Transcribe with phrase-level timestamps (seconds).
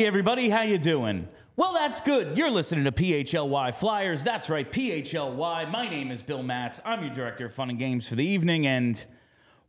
[0.00, 1.28] Hey everybody, how you doing?
[1.54, 2.36] Well, that's good.
[2.36, 4.24] You're listening to PHLY Flyers.
[4.24, 5.70] That's right, PHLY.
[5.70, 6.80] My name is Bill Matz.
[6.84, 9.04] I'm your director of fun and games for the evening, and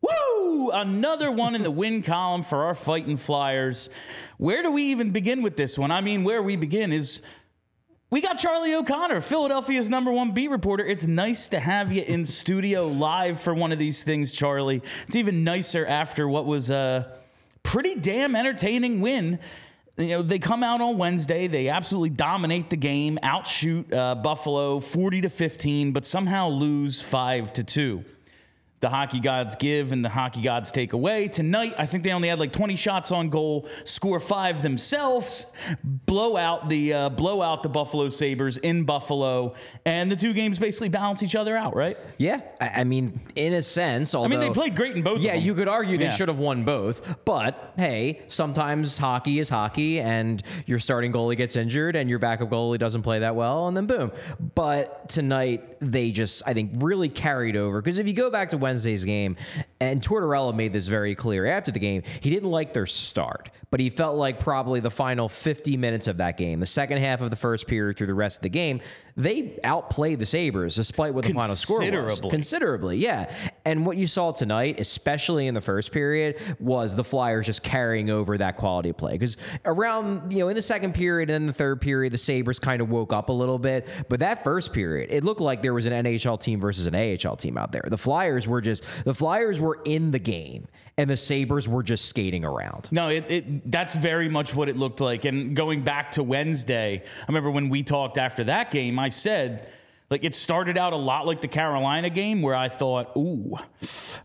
[0.01, 3.91] woo, another one in the win column for our fighting Flyers.
[4.39, 5.91] Where do we even begin with this one?
[5.91, 7.21] I mean, where we begin is
[8.09, 10.83] we got Charlie O'Connor, Philadelphia's number one beat reporter.
[10.83, 14.81] It's nice to have you in studio live for one of these things, Charlie.
[15.05, 17.15] It's even nicer after what was a
[17.61, 19.37] pretty damn entertaining win
[19.97, 21.47] you know they come out on Wednesday.
[21.47, 27.53] They absolutely dominate the game, outshoot uh, Buffalo forty to fifteen, but somehow lose five
[27.53, 28.03] to two.
[28.85, 31.27] The hockey gods give and the hockey gods take away.
[31.27, 35.47] Tonight, I think they only had like 20 shots on goal, score five themselves,
[35.83, 40.59] blow out the uh, blow out the Buffalo Sabres in Buffalo, and the two games
[40.59, 41.97] basically balance each other out, right?
[42.19, 45.19] Yeah, I I mean, in a sense, although I mean, they played great in both.
[45.21, 46.11] Yeah, you could argue they Yeah.
[46.11, 51.55] should have won both, but hey, sometimes hockey is hockey, and your starting goalie gets
[51.55, 54.11] injured, and your backup goalie doesn't play that well, and then boom.
[54.53, 58.57] But tonight, they just, I think, really carried over because if you go back to
[58.75, 59.37] Wednesday's game,
[59.79, 63.79] and Tortorella made this very clear after the game, he didn't like their start, but
[63.79, 67.29] he felt like probably the final 50 minutes of that game, the second half of
[67.29, 68.81] the first period through the rest of the game,
[69.17, 71.85] they outplayed the Sabres despite what the final score was.
[71.87, 72.29] Considerably.
[72.29, 73.33] Considerably, yeah.
[73.63, 78.09] And what you saw tonight, especially in the first period, was the Flyers just carrying
[78.09, 79.13] over that quality of play.
[79.13, 82.81] Because around, you know, in the second period and the third period, the Sabres kind
[82.81, 83.87] of woke up a little bit.
[84.09, 87.37] But that first period, it looked like there was an NHL team versus an AHL
[87.37, 87.85] team out there.
[87.87, 88.59] The Flyers were
[89.03, 90.67] the Flyers were in the game,
[90.97, 92.89] and the Sabres were just skating around.
[92.91, 95.25] No, it, it that's very much what it looked like.
[95.25, 99.67] And going back to Wednesday, I remember when we talked after that game, I said
[100.09, 103.57] like it started out a lot like the Carolina game where I thought, "Ooh,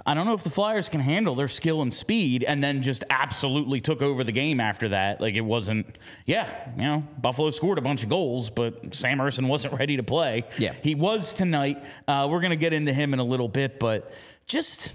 [0.04, 3.02] I don't know if the Flyers can handle their skill and speed," and then just
[3.08, 5.20] absolutely took over the game after that.
[5.20, 9.48] Like it wasn't, yeah, you know, Buffalo scored a bunch of goals, but Sam Ersson
[9.48, 10.44] wasn't ready to play.
[10.58, 10.74] Yeah.
[10.82, 11.82] he was tonight.
[12.06, 14.12] Uh, we're gonna get into him in a little bit, but
[14.46, 14.92] just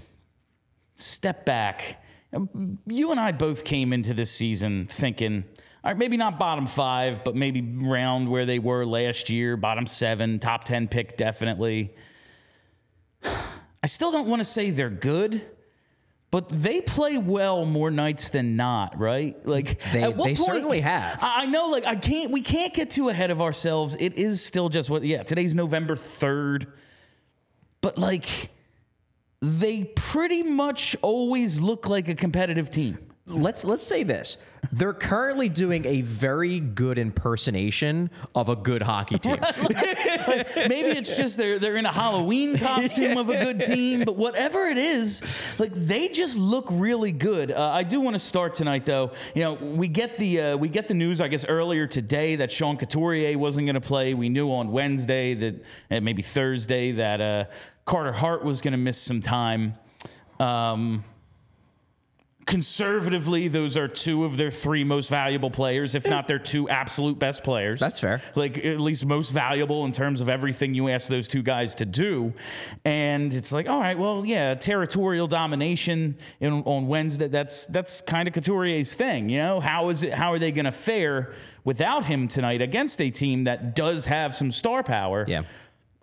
[0.94, 2.02] step back.
[2.86, 5.44] You and I both came into this season thinking,
[5.86, 10.38] right, maybe not bottom five, but maybe round where they were last year, bottom seven,
[10.38, 11.94] top 10 pick, definitely.
[13.24, 15.42] I still don't want to say they're good.
[16.32, 19.36] But they play well more nights than not, right?
[19.46, 21.22] Like They- at what they point- certainly have.
[21.22, 22.32] I I know, like I can't.
[22.32, 23.96] We can't get too ahead of ourselves.
[23.98, 25.04] It is still just what.
[25.04, 26.66] Yeah, today's November third,
[27.80, 28.50] but like
[29.40, 32.98] they pretty much always look like a competitive team.
[33.26, 34.36] Let's let's say this.
[34.72, 39.36] They're currently doing a very good impersonation of a good hockey team.
[40.56, 44.66] Maybe it's just they're they're in a Halloween costume of a good team, but whatever
[44.66, 45.22] it is,
[45.58, 47.52] like they just look really good.
[47.52, 49.12] Uh, I do want to start tonight, though.
[49.34, 52.50] You know, we get the uh, we get the news, I guess, earlier today that
[52.50, 54.14] Sean Couturier wasn't going to play.
[54.14, 57.44] We knew on Wednesday that uh, maybe Thursday that uh,
[57.84, 59.74] Carter Hart was going to miss some time.
[60.40, 61.04] Um,
[62.46, 67.18] conservatively, those are two of their three most valuable players, if not their two absolute
[67.18, 67.80] best players.
[67.80, 68.22] That's fair.
[68.36, 71.84] Like at least most valuable in terms of everything you ask those two guys to
[71.84, 72.32] do.
[72.84, 77.28] And it's like, all right, well, yeah, territorial domination in, on Wednesday.
[77.28, 79.58] That's that's kind of Couturier's thing, you know.
[79.58, 80.14] How is it?
[80.14, 81.34] How are they going to fare
[81.64, 85.24] without him tonight against a team that does have some star power?
[85.26, 85.42] Yeah.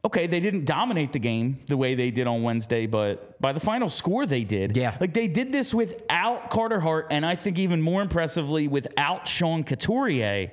[0.06, 3.60] Okay, they didn't dominate the game the way they did on Wednesday, but by the
[3.60, 4.76] final score, they did.
[4.76, 4.98] Yeah.
[5.00, 9.64] Like they did this without Carter Hart, and I think even more impressively, without Sean
[9.64, 10.52] Couturier.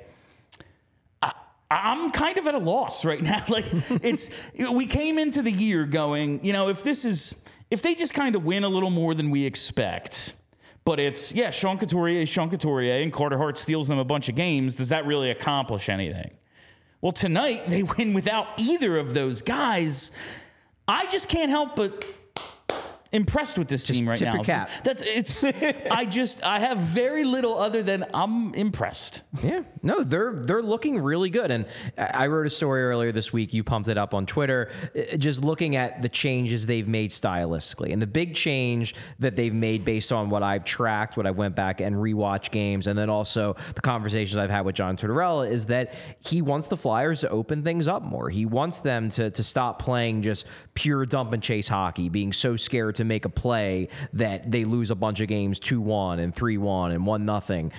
[1.20, 1.32] I,
[1.70, 3.44] I'm kind of at a loss right now.
[3.48, 3.66] Like
[4.04, 7.34] it's we came into the year going, you know, if this is
[7.70, 10.34] if they just kind of win a little more than we expect,
[10.84, 14.36] but it's yeah, Sean Couturier, Sean Couturier, and Carter Hart steals them a bunch of
[14.36, 14.76] games.
[14.76, 16.30] Does that really accomplish anything?
[17.00, 20.12] Well, tonight they win without either of those guys.
[20.86, 22.04] I just can't help but
[23.12, 24.34] impressed with this team right tip now.
[24.34, 24.68] your cap.
[24.68, 25.44] Just- That's it's.
[25.90, 29.22] I just I have very little other than I'm impressed.
[29.42, 31.50] Yeah, no, they're they're looking really good.
[31.50, 31.66] And
[31.98, 33.52] I wrote a story earlier this week.
[33.54, 37.92] You pumped it up on Twitter, uh, just looking at the changes they've made stylistically,
[37.92, 41.56] and the big change that they've made based on what I've tracked, what I went
[41.56, 45.66] back and rewatched games, and then also the conversations I've had with John Tortorella is
[45.66, 48.28] that he wants the Flyers to open things up more.
[48.30, 52.56] He wants them to to stop playing just pure dump and chase hockey, being so
[52.56, 56.34] scared to make a play that they lose a bunch of games two one and
[56.34, 57.72] three one and one nothing.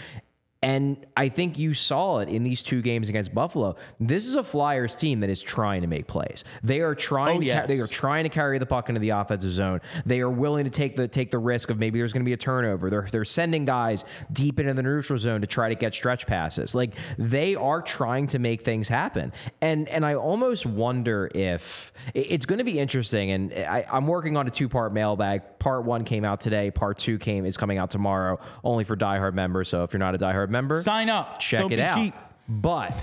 [0.64, 3.78] And I think you saw it in these two games against Buffalo.
[4.00, 6.44] This is a Flyers team that is trying to make plays.
[6.62, 7.38] They are trying.
[7.38, 7.62] Oh, to yes.
[7.62, 9.82] ca- they are trying to carry the puck into the offensive zone.
[10.06, 12.34] They are willing to take the take the risk of maybe there's going to be
[12.34, 12.92] a turnover.
[12.92, 16.76] They're they're sending guys deep into the neutral zone to try to get stretch passes.
[16.76, 19.34] Like they are trying to make things happen.
[19.62, 23.32] And and I almost wonder if it's going to be interesting.
[23.32, 25.58] And I, I'm working on a two part mailbag.
[25.58, 26.70] Part one came out today.
[26.70, 29.68] Part two came is coming out tomorrow, only for diehard members.
[29.68, 31.40] So if you're not a diehard member, Sign up.
[31.40, 31.98] check Don't it out.
[31.98, 32.14] cheap.
[32.48, 32.96] But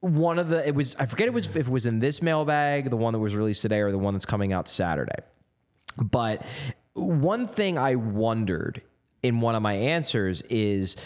[0.00, 2.90] one of the it was I forget it was if it was in this mailbag,
[2.90, 5.18] the one that was released today, or the one that's coming out Saturday.
[6.00, 6.44] But
[6.94, 8.82] one thing I wondered
[9.22, 10.96] in one of my answers is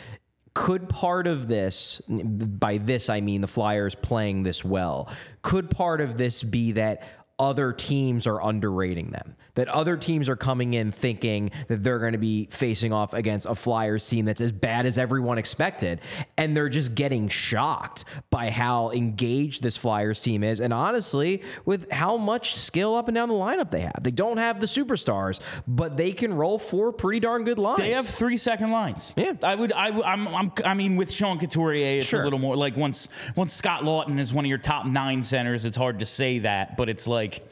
[0.54, 5.08] could part of this by this I mean the Flyers playing this well
[5.40, 7.08] could part of this be that
[7.38, 12.12] other teams are underrating them that other teams are coming in thinking that they're going
[12.12, 16.00] to be facing off against a Flyers team that's as bad as everyone expected
[16.38, 21.90] and they're just getting shocked by how engaged this Flyers team is and honestly with
[21.90, 25.40] how much skill up and down the lineup they have they don't have the superstars
[25.68, 29.12] but they can roll four pretty darn good lines They have three second lines.
[29.16, 29.32] Yeah.
[29.42, 29.72] I would.
[29.72, 32.20] I, I'm, I'm I mean, with Sean Couturier, it's Sure.
[32.20, 35.64] a little more like once once Scott Laughton is one of your top nine centers.
[35.64, 37.42] It's hard to say that, but it's like.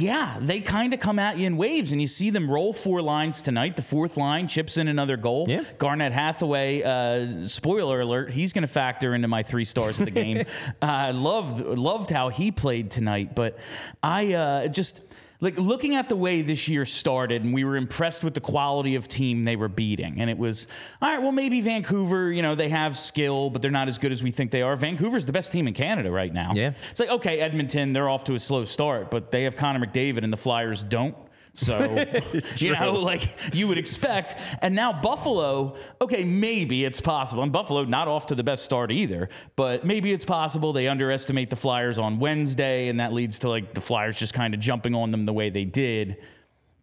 [0.00, 3.02] Yeah, they kind of come at you in waves, and you see them roll four
[3.02, 3.76] lines tonight.
[3.76, 5.46] The fourth line chips in another goal.
[5.48, 5.62] Yeah.
[5.78, 10.10] Garnet Hathaway, uh, spoiler alert, he's going to factor into my three stars of the
[10.10, 10.44] game.
[10.80, 13.58] I loved loved how he played tonight, but
[14.02, 15.02] I uh, just
[15.42, 18.94] like looking at the way this year started, and we were impressed with the quality
[18.94, 20.20] of team they were beating.
[20.20, 20.68] And it was
[21.02, 21.20] all right.
[21.20, 24.30] Well, maybe Vancouver, you know, they have skill, but they're not as good as we
[24.30, 24.76] think they are.
[24.76, 26.52] Vancouver's the best team in Canada right now.
[26.54, 26.74] Yeah.
[26.92, 30.22] It's like, okay, Edmonton, they're off to a slow start, but they have Connor McDavid
[30.22, 31.16] and the Flyers don't.
[31.54, 32.04] So,
[32.56, 34.36] you know, like you would expect.
[34.62, 37.42] And now Buffalo, okay, maybe it's possible.
[37.42, 41.50] And Buffalo, not off to the best start either, but maybe it's possible they underestimate
[41.50, 44.94] the Flyers on Wednesday, and that leads to like the Flyers just kind of jumping
[44.94, 46.16] on them the way they did.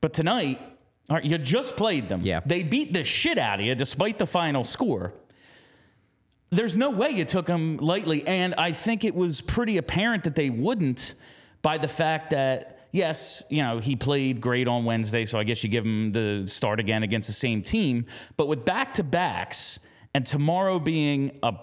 [0.01, 0.59] But tonight,
[1.09, 2.21] all right, you just played them.
[2.21, 2.41] Yeah.
[2.45, 5.13] They beat the shit out of you despite the final score
[6.51, 8.25] there's no way you took them lightly.
[8.25, 11.13] And I think it was pretty apparent that they wouldn't
[11.61, 15.25] by the fact that, yes, you know, he played great on Wednesday.
[15.25, 18.05] So I guess you give him the start again against the same team.
[18.37, 19.79] But with back to backs
[20.13, 21.53] and tomorrow being a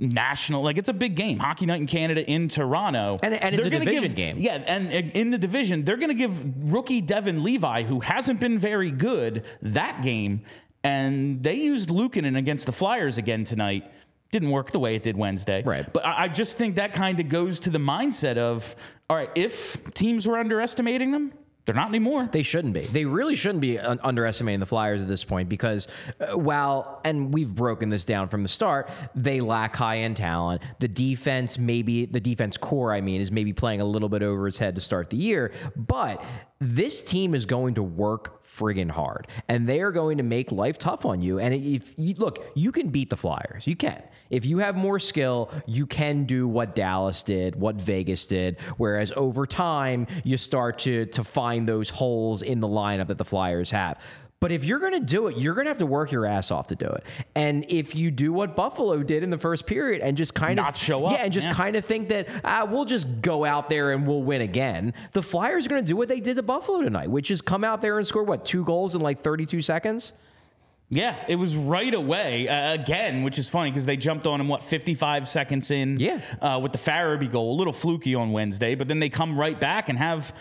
[0.00, 3.64] national like it's a big game hockey night in canada in toronto And- and it's
[3.64, 4.36] a division give- game.
[4.36, 8.58] yeah and in the division they're going to give rookie devon levi who hasn't been
[8.58, 10.42] very good that game
[10.82, 13.84] and they used Luukkonen against the Flyers again tonight.
[14.32, 15.62] Didn't work the way it did Wednesday.
[15.62, 15.86] Right.
[15.92, 18.74] But I I just think that kind of goes to the mindset of,
[19.10, 21.32] all right, if teams were underestimating them,
[21.66, 22.28] they're not anymore.
[22.30, 22.82] They shouldn't be.
[22.82, 25.88] They really shouldn't be un- underestimating the Flyers at this point because
[26.20, 30.62] uh, while, and we've broken this down from the start, they lack high end talent.
[30.78, 34.46] The defense, maybe, the defense core, I mean, is maybe playing a little bit over
[34.46, 35.50] its head to start the year.
[35.74, 36.24] But
[36.60, 40.78] this team is going to work friggin' hard and they are going to make life
[40.78, 41.38] tough on you.
[41.38, 43.66] And if you look, you can beat the Flyers.
[43.66, 44.02] You can.
[44.30, 48.60] If you have more skill, you can do what Dallas did, what Vegas did.
[48.76, 53.24] Whereas over time, you start to to find those holes in the lineup that the
[53.24, 54.00] Flyers have.
[54.40, 56.50] But if you're going to do it, you're going to have to work your ass
[56.50, 57.04] off to do it.
[57.34, 60.70] And if you do what Buffalo did in the first period and just kind Not
[60.70, 61.52] of show up, yeah, and just yeah.
[61.52, 65.22] kind of think that ah, we'll just go out there and we'll win again, the
[65.22, 67.82] Flyers are going to do what they did to Buffalo tonight, which is come out
[67.82, 70.14] there and score what two goals in like 32 seconds.
[70.88, 74.48] Yeah, it was right away uh, again, which is funny because they jumped on him
[74.48, 76.00] what 55 seconds in.
[76.00, 76.20] Yeah.
[76.40, 79.60] uh, with the Farabee goal, a little fluky on Wednesday, but then they come right
[79.60, 80.34] back and have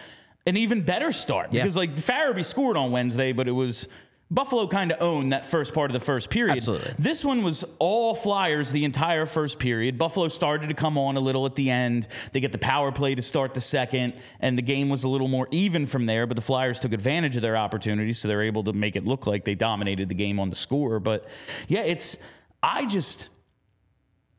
[0.49, 1.61] an even better start Yeah.
[1.63, 3.87] because like Farabee scored on Wednesday, but it was
[4.31, 6.57] Buffalo kind of owned that first part of the first period.
[6.57, 6.93] Absolutely.
[6.99, 9.97] This one was all Flyers the entire first period.
[9.97, 12.07] Buffalo started to come on a little at the end.
[12.31, 15.27] They get the power play to start the second, and the game was a little
[15.27, 16.27] more even from there.
[16.27, 19.25] But the Flyers took advantage of their opportunities, so they're able to make it look
[19.25, 20.99] like they dominated the game on the score.
[20.99, 21.27] But
[21.67, 22.17] yeah, it's
[22.61, 23.29] I just.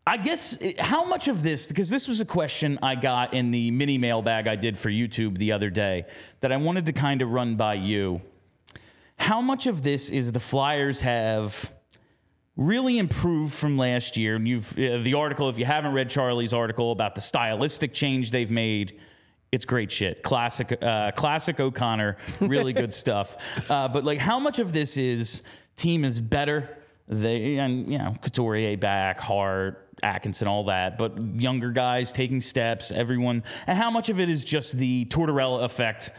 [0.06, 3.70] I guess how much of this, because this was a question I got in the
[3.70, 6.06] mini mailbag I did for YouTube the other day
[6.40, 8.22] that I wanted to kind of run by you.
[9.18, 11.70] How much of this is the Flyers have
[12.56, 14.36] really improved from last year?
[14.36, 18.30] And you've uh, the article, if you haven't read Charlie's article about the stylistic change
[18.30, 18.98] they've made,
[19.52, 20.22] it's great shit.
[20.22, 23.70] Classic, uh, classic O'Connor, really good stuff.
[23.70, 25.42] Uh, but like, how much of this is
[25.76, 26.78] team is better?
[27.06, 32.90] They and you know Couturier back, Hart, Atkinson, all that, but younger guys taking steps,
[32.92, 36.10] everyone, and how much of it is just the Tortorella effect?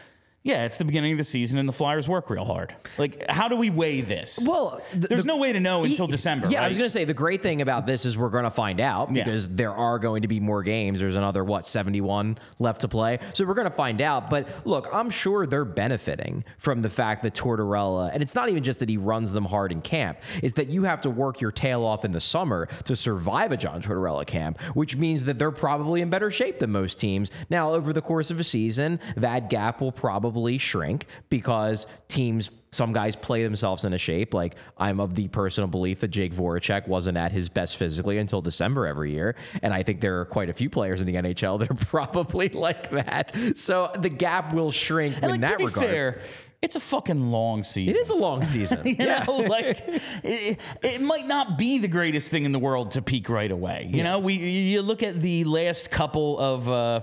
[0.43, 2.73] Yeah, it's the beginning of the season, and the Flyers work real hard.
[2.97, 4.43] Like, how do we weigh this?
[4.47, 6.47] Well, the- there's the- no way to know until He- December.
[6.47, 8.49] Yeah, I was going to say the great thing about this is we're going to
[8.49, 9.23] find out Yeah.
[9.23, 10.99] because there are going to be more games.
[10.99, 14.31] There's another what 71 left to play, so we're going to find out.
[14.31, 18.63] But look, I'm sure they're benefiting from the fact that Tortorella, and it's not even
[18.63, 21.51] just that he runs them hard in camp, is that you have to work your
[21.51, 25.51] tail off in the summer to survive a John Tortorella camp, which means that they're
[25.51, 27.29] probably in better shape than most teams.
[27.51, 32.93] Now, over the course of a season, that gap will probably shrink because teams some
[32.93, 34.33] guys play themselves into shape.
[34.33, 38.41] Like I'm of the personal belief that Jake Voracek wasn't at his best physically until
[38.41, 41.59] December every year, and I think there are quite a few players in the NHL
[41.59, 43.35] that are probably like that.
[43.55, 45.87] So the gap will shrink And, in like, that to be regard.
[45.87, 46.21] fair,
[46.61, 47.95] it's a fucking long season.
[47.95, 48.81] It is a long season.
[48.85, 49.81] You know, like
[50.23, 53.89] it, it might not be the greatest thing in the world to peak right away.
[53.91, 57.01] You know, we you look at the last couple of uh,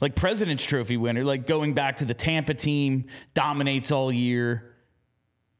[0.00, 4.74] like President's Trophy winner, like going back to the Tampa team, dominates all year,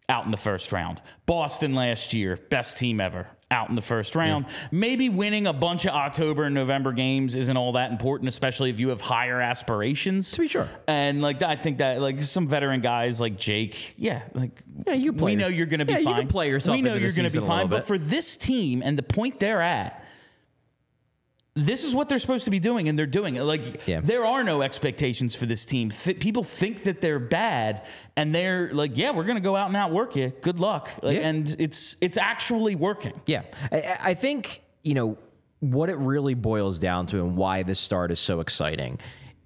[0.08, 1.00] out in the first round.
[1.26, 4.46] Boston last year, best team ever, out in the first round.
[4.70, 8.78] Maybe winning a bunch of October and November games isn't all that important, especially if
[8.80, 10.30] you have higher aspirations.
[10.32, 10.68] To be sure.
[10.86, 15.14] And like I think that like some veteran guys like Jake, yeah, like Yeah, you
[15.14, 16.16] play we know you're going to be yeah, you fine.
[16.20, 17.68] can play yourself We know you're going to be fine.
[17.68, 20.03] But for this team and the point they're at,
[21.54, 23.44] this is what they're supposed to be doing, and they're doing it.
[23.44, 24.00] Like Yeah.
[24.00, 25.90] there are no expectations for this team.
[25.90, 27.82] Th- people think that they're bad,
[28.16, 30.32] and they're like, "Yeah, we're going to go out and outwork you.
[30.40, 31.28] Good luck." Like, Yeah.
[31.28, 33.12] and it's it's actually working.
[33.26, 33.42] Yeah.
[33.70, 35.16] I, I think, you know,
[35.60, 38.98] what it really boils down to and why this start is so exciting.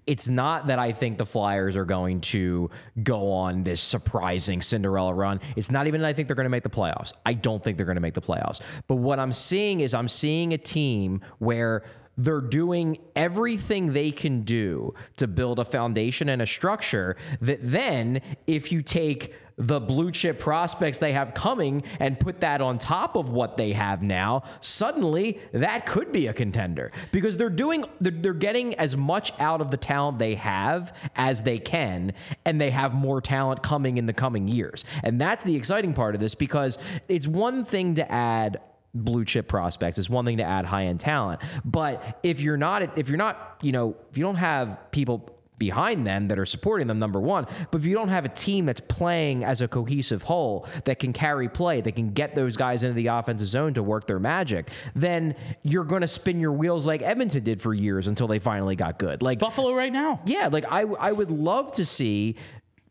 [0.06, 2.70] It's not that I think the Flyers are going to
[3.02, 5.38] go on this surprising Cinderella run.
[5.54, 7.12] It's not even that I think they're going to make the playoffs.
[7.26, 8.60] I don't think they're going to make the playoffs.
[8.86, 11.82] But what I'm seeing is I'm seeing a team where
[12.18, 18.20] they're doing everything they can do to build a foundation and a structure that then,
[18.46, 23.16] if you take the blue chip prospects they have coming and put that on top
[23.16, 28.12] of what they have now, suddenly that could be a contender because they're doing, they're,
[28.12, 32.12] they're getting as much out of the talent they have as they can,
[32.44, 34.84] and they have more talent coming in the coming years.
[35.02, 38.60] And that's the exciting part of this because it's one thing to add
[38.94, 39.98] blue chip prospects.
[39.98, 43.58] It's one thing to add high end talent, but if you're not, if you're not,
[43.62, 47.46] you know, if you don't have people behind them that are supporting them, number one,
[47.70, 51.12] but if you don't have a team that's playing as a cohesive whole that can
[51.12, 54.70] carry play, that can get those guys into the offensive zone to work their magic,
[54.94, 58.76] then you're going to spin your wheels like Edmonton did for years until they finally
[58.76, 59.22] got good.
[59.22, 60.20] Like Buffalo right now.
[60.26, 62.36] yeah, like I I would love to see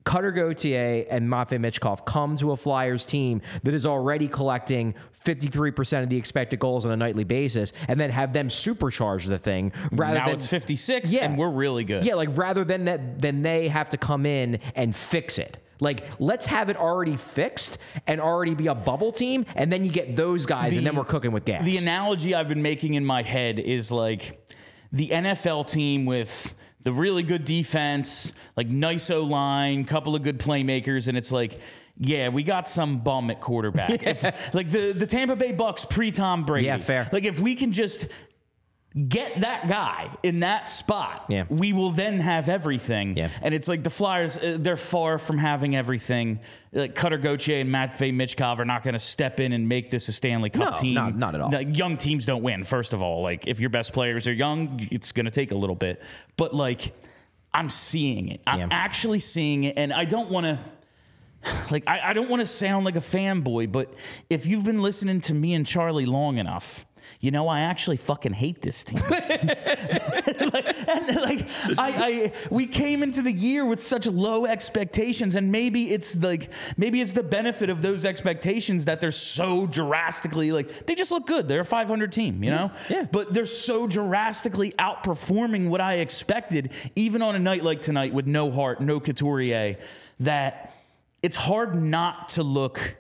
[0.07, 4.95] Cutter Gauthier and Matvey Michkov come to a Flyers team that is already collecting
[5.25, 9.37] 53% of the expected goals on a nightly basis and then have them supercharge the
[9.37, 11.25] thing rather Now than it's 56, Yeah.
[11.25, 12.05] and we're really good.
[12.05, 15.57] Yeah, like rather than that then they have to come in and fix it.
[15.81, 19.91] Like, let's have it already fixed and already be a bubble team, and then you
[19.91, 21.65] get those guys, and then we're cooking with gas.
[21.65, 24.49] The analogy I've been making in my head is like
[24.93, 30.39] the NFL team with the really good defense, like nice O line, couple of good
[30.39, 31.59] playmakers, and it's like,
[31.99, 34.03] yeah, we got some bum at quarterback.
[34.03, 36.67] If, like the the Tampa Bay Bucks pre Tom Brady.
[36.67, 37.09] Yeah, fair.
[37.11, 38.07] Like if we can just
[39.07, 41.43] get that guy in that spot, Yeah.
[41.49, 43.15] we will then have everything.
[43.15, 43.29] Yeah.
[43.41, 46.39] And it's like the Flyers, uh, they're far from having everything.
[46.71, 50.07] Like Cutter Gauthier and Matvey Michkov are not going to step in and make this
[50.07, 50.93] a Stanley Cup No, team.
[50.95, 51.49] not- not at all.
[51.49, 53.21] The young teams don't win, first of all.
[53.21, 56.01] Like, if your best players are young, it's going to take a little bit.
[56.37, 56.93] But, like,
[57.53, 58.41] I'm seeing it.
[58.47, 58.67] I'm Yeah.
[58.71, 59.77] actually seeing it.
[59.77, 60.59] And I don't want to.
[61.69, 63.93] Like I, I don't want to sound like a fanboy, but
[64.29, 66.83] if you've been listening to me and Charlie long enough,
[67.19, 69.01] you know I actually fucking hate this team.
[69.09, 71.47] like, and like
[71.77, 76.51] I, I we came into the year with such low expectations, and maybe it's like
[76.77, 81.25] maybe it's the benefit of those expectations that they're so drastically like they just look
[81.25, 81.47] good.
[81.47, 82.71] They're a 500 team, you know.
[82.89, 83.05] Yeah.
[83.11, 88.27] But they're so drastically outperforming what I expected, even on a night like tonight with
[88.27, 89.77] no Hart, no Couturier,
[90.19, 90.73] that
[91.21, 92.97] it's hard not to look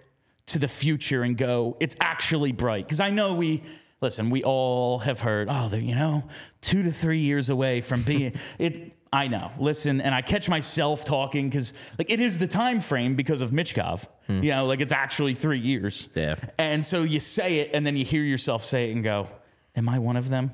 [0.47, 2.85] to the future and go, it's actually bright.
[2.85, 3.63] Because I know we
[4.01, 6.23] listen, we all have heard, oh, they're, you know,
[6.61, 8.93] two to three years away from being it.
[9.11, 9.51] I know.
[9.57, 13.51] Listen, and I catch myself talking because like it is the time frame because of
[13.51, 14.05] Michkov.
[14.27, 14.43] Hmm.
[14.43, 16.09] You know, like it's actually three years.
[16.13, 16.35] Yeah.
[16.57, 19.29] And so you say it, and then you hear yourself say it and go,
[19.77, 20.51] "Am I one of them?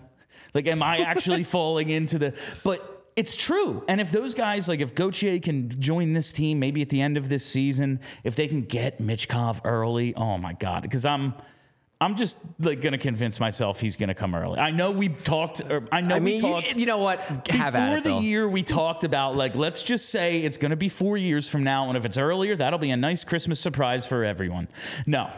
[0.53, 3.83] Like, am I actually falling into the?" But it's true.
[3.88, 7.17] And if those guys, like if Gauthier can join this team, maybe at the end
[7.17, 11.33] of this season, if they can get Michkov early, oh my god, because I'm.
[12.03, 14.60] I'm just like gonna convince myself he's gonna come early.
[14.60, 15.62] I know we talked.
[15.69, 16.75] Or I know I mean, we you, talked.
[16.75, 17.19] you know what?
[17.50, 20.75] Have at Before it, the year, we talked about like, let's just say it's to
[20.75, 24.05] be four years from now, and if it's earlier, that'll be a nice Christmas surprise
[24.05, 24.67] for everyone.
[25.05, 25.29] No,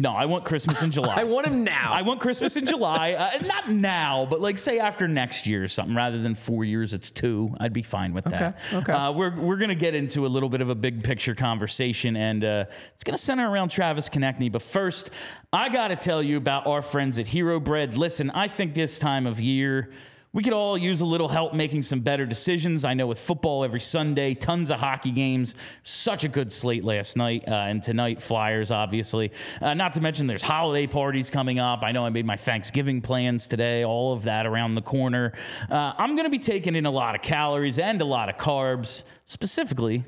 [0.00, 1.16] no, I want Christmas in July.
[1.16, 1.92] I want him now.
[1.92, 3.14] I want Christmas in July.
[3.14, 5.96] Uh, not now, but like say after next year or something.
[5.96, 7.54] Rather than four years, it's two.
[7.58, 8.58] I'd be fine with that.
[8.68, 8.92] Okay, okay.
[8.92, 12.44] Uh, we're we're gonna get into a little bit of a big picture conversation, and
[12.44, 12.64] uh,
[12.94, 14.52] it's gonna center around Travis Konecny.
[14.52, 15.10] But first,
[15.52, 17.96] I gotta tell you about our friends at Hero Bread.
[17.96, 19.90] Listen, I think this time of year.
[20.34, 22.84] We could all use a little help making some better decisions.
[22.84, 25.54] I know with football every Sunday, tons of hockey games,
[25.84, 29.32] such a good slate last night, uh, and tonight, Flyers, obviously.
[29.62, 31.82] Uh, not to mention there's holiday parties coming up.
[31.82, 35.32] I know I made my Thanksgiving plans today, all of that around the corner.
[35.70, 38.36] Uh, I'm going to be taking in a lot of calories and a lot of
[38.36, 40.04] carbs, specifically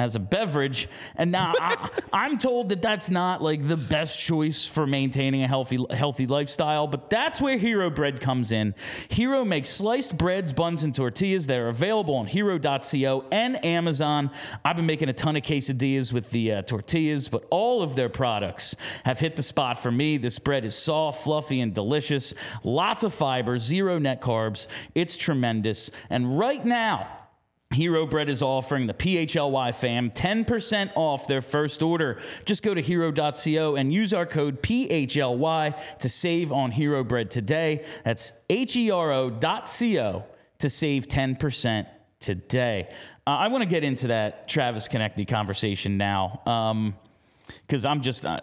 [0.00, 0.88] as a beverage.
[1.16, 5.48] And now I, I'm told that that's not like the best choice for maintaining a
[5.48, 8.74] healthy healthy lifestyle, but that's where Hero Bread comes in.
[9.08, 14.30] Hero makes sliced breads, buns, and tortillas that are available on hero.co and Amazon.
[14.64, 18.08] I've been making a ton of quesadillas with the uh, tortillas, but all of their
[18.08, 20.16] products have hit the spot for me.
[20.16, 22.34] This bread is soft, fluffy, and delicious.
[22.64, 24.66] Lots of fiber, zero net carbs.
[24.94, 25.90] It's tremendous.
[26.08, 27.19] And right now,
[27.72, 32.20] Hero Bread is offering the PHLY fam 10% off their first order.
[32.44, 37.84] Just go to hero.co and use our code PHLY to save on Hero Bread today.
[38.04, 40.24] That's H E R O.co
[40.58, 41.86] to save 10%
[42.18, 42.88] today.
[43.24, 46.42] Uh, I want to get into that Travis Konecny conversation now.
[46.46, 46.96] Um,
[47.66, 48.40] because I'm just, uh,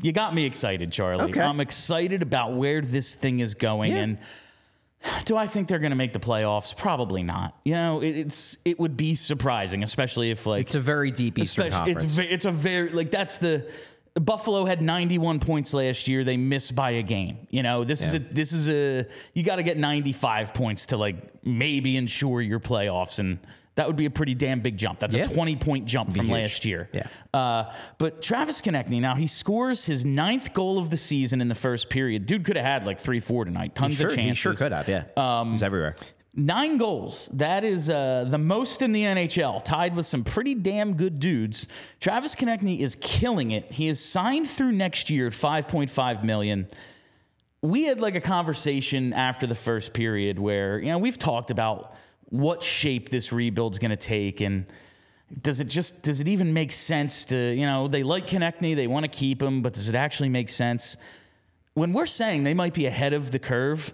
[0.00, 1.24] you got me excited, Charlie.
[1.30, 1.40] Okay.
[1.40, 3.92] I'm excited about where this thing is going.
[3.92, 3.98] Yeah.
[3.98, 4.18] And
[5.24, 6.76] do I think they're going to make the playoffs?
[6.76, 7.58] Probably not.
[7.64, 11.38] You know, it, it's it would be surprising, especially if like It's a very deep
[11.38, 12.16] Eastern Conference.
[12.16, 13.70] it's it's a very like that's the
[14.14, 16.22] Buffalo had 91 points last year.
[16.22, 17.48] They missed by a game.
[17.50, 20.96] You know, this is a this is a you got to get 95 points to
[20.96, 23.40] like maybe ensure your playoffs and
[23.76, 25.00] that would be a pretty damn big jump.
[25.00, 25.22] That's Yeah.
[25.24, 26.88] a 20 point jump from last year.
[26.92, 27.06] Yeah.
[27.32, 31.54] Uh, but Travis Konecny, now he scores his ninth goal of the season in the
[31.54, 32.26] first period.
[32.26, 33.74] Dude could have had like three, four tonight.
[33.74, 34.30] Tons sure, of chances.
[34.30, 34.88] he sure could have.
[34.88, 35.96] Yeah, um, he's everywhere.
[36.36, 37.28] Nine goals.
[37.32, 41.68] That is uh, the most in the NHL, tied with some pretty damn good dudes.
[42.00, 43.70] Travis Konecny is killing it.
[43.72, 46.66] He is signed through next year at 5.5 million.
[47.62, 51.94] We had like a conversation after the first period where, you know, we've talked about
[52.34, 54.66] what shape this rebuild's going to take and
[55.40, 58.86] does it just does it even make sense to, you know, they like Konecny, they
[58.86, 60.96] want to keep him, but does it actually make sense?
[61.74, 63.92] When we're saying they might be ahead of the curve,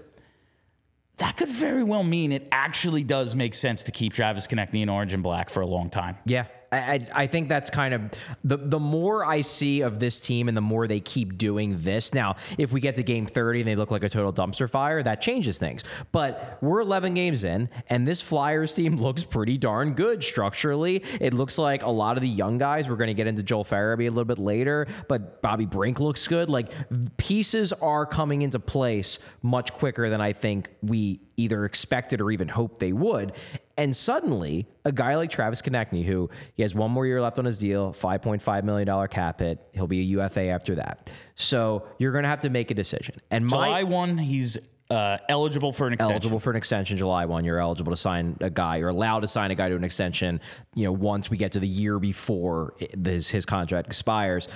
[1.19, 4.89] that could very well mean it actually does make sense to keep Travis Konecny in
[4.89, 6.17] orange and black for a long time.
[6.25, 6.47] Yeah.
[6.73, 8.03] I, I think that's kind of
[8.45, 12.15] the the more I see of this team and the more they keep doing this.
[12.15, 15.03] Now, if we get to game 30 and they look like a total dumpster fire,
[15.03, 15.83] that changes things.
[16.13, 21.03] But we're 11 games in, and this Flyers team looks pretty darn good structurally.
[21.21, 23.65] It looks like a lot of the young guys, we're going to get into Joel
[23.65, 26.49] Farabee a little bit later, but Bobby Brink looks good.
[26.49, 26.71] Like
[27.17, 32.49] pieces are coming into place much quicker than I think we either expected or even
[32.49, 33.33] hoped they would.
[33.81, 37.47] And suddenly, a guy like Travis Konecny, who he has one more year left on
[37.47, 41.11] his deal, $5.5 million cap hit, he'll be a UFA after that.
[41.35, 43.15] So you're going to have to make a decision.
[43.31, 44.59] And my July 1, he's
[44.91, 46.13] uh, eligible for an extension.
[46.13, 49.29] eligible for an extension July 1 you're eligible to sign a guy you're allowed to
[49.29, 50.41] sign a guy to an extension
[50.75, 54.49] you know once we get to the year before his his contract expires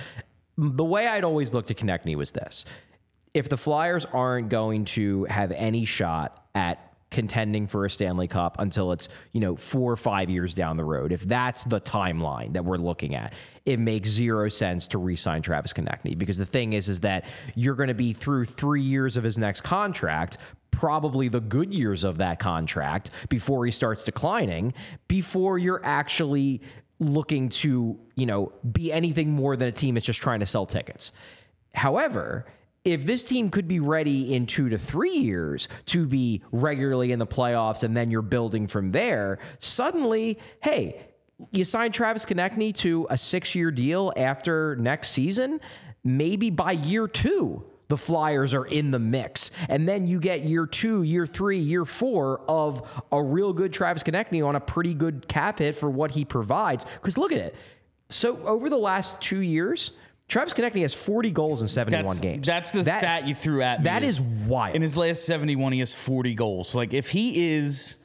[0.57, 2.65] the way I'd always looked at Konecny was this
[3.33, 8.57] if the Flyers aren't going to have any shot at contending for a Stanley Cup
[8.59, 12.53] until it's, you know, four or five years down the road, if that's the timeline
[12.53, 13.33] that we're looking at,
[13.65, 17.75] it makes zero sense to re-sign Travis Konecny because the thing is, is that you're
[17.75, 20.37] going to be through three years of his next contract,
[20.71, 24.73] probably the good years of that contract before he starts declining,
[25.07, 26.61] before you're actually
[26.99, 30.65] looking to, you know, be anything more than a team that's just trying to sell
[30.65, 31.11] tickets.
[31.73, 32.45] However,
[32.85, 37.19] if this team could be ready in two to three years to be regularly in
[37.19, 41.07] the playoffs and then you're building from there, suddenly, hey,
[41.51, 45.59] you sign Travis Konecny to a six year deal after next season.
[46.03, 49.49] Maybe by year two, the Flyers are in the mix.
[49.67, 54.03] And then you get year two, year three, year four of a real good Travis
[54.03, 56.85] Konecny on a pretty good cap hit for what he provides.
[56.85, 57.55] Because look at it.
[58.09, 59.91] So over the last two years,
[60.27, 62.47] Travis Konecny has 40 goals in 71 That's, games.
[62.47, 63.83] that's the That- stat you threw at me.
[63.85, 64.75] That is wild.
[64.75, 66.73] In his last 71, he has 40 goals.
[66.73, 67.97] Like, if he is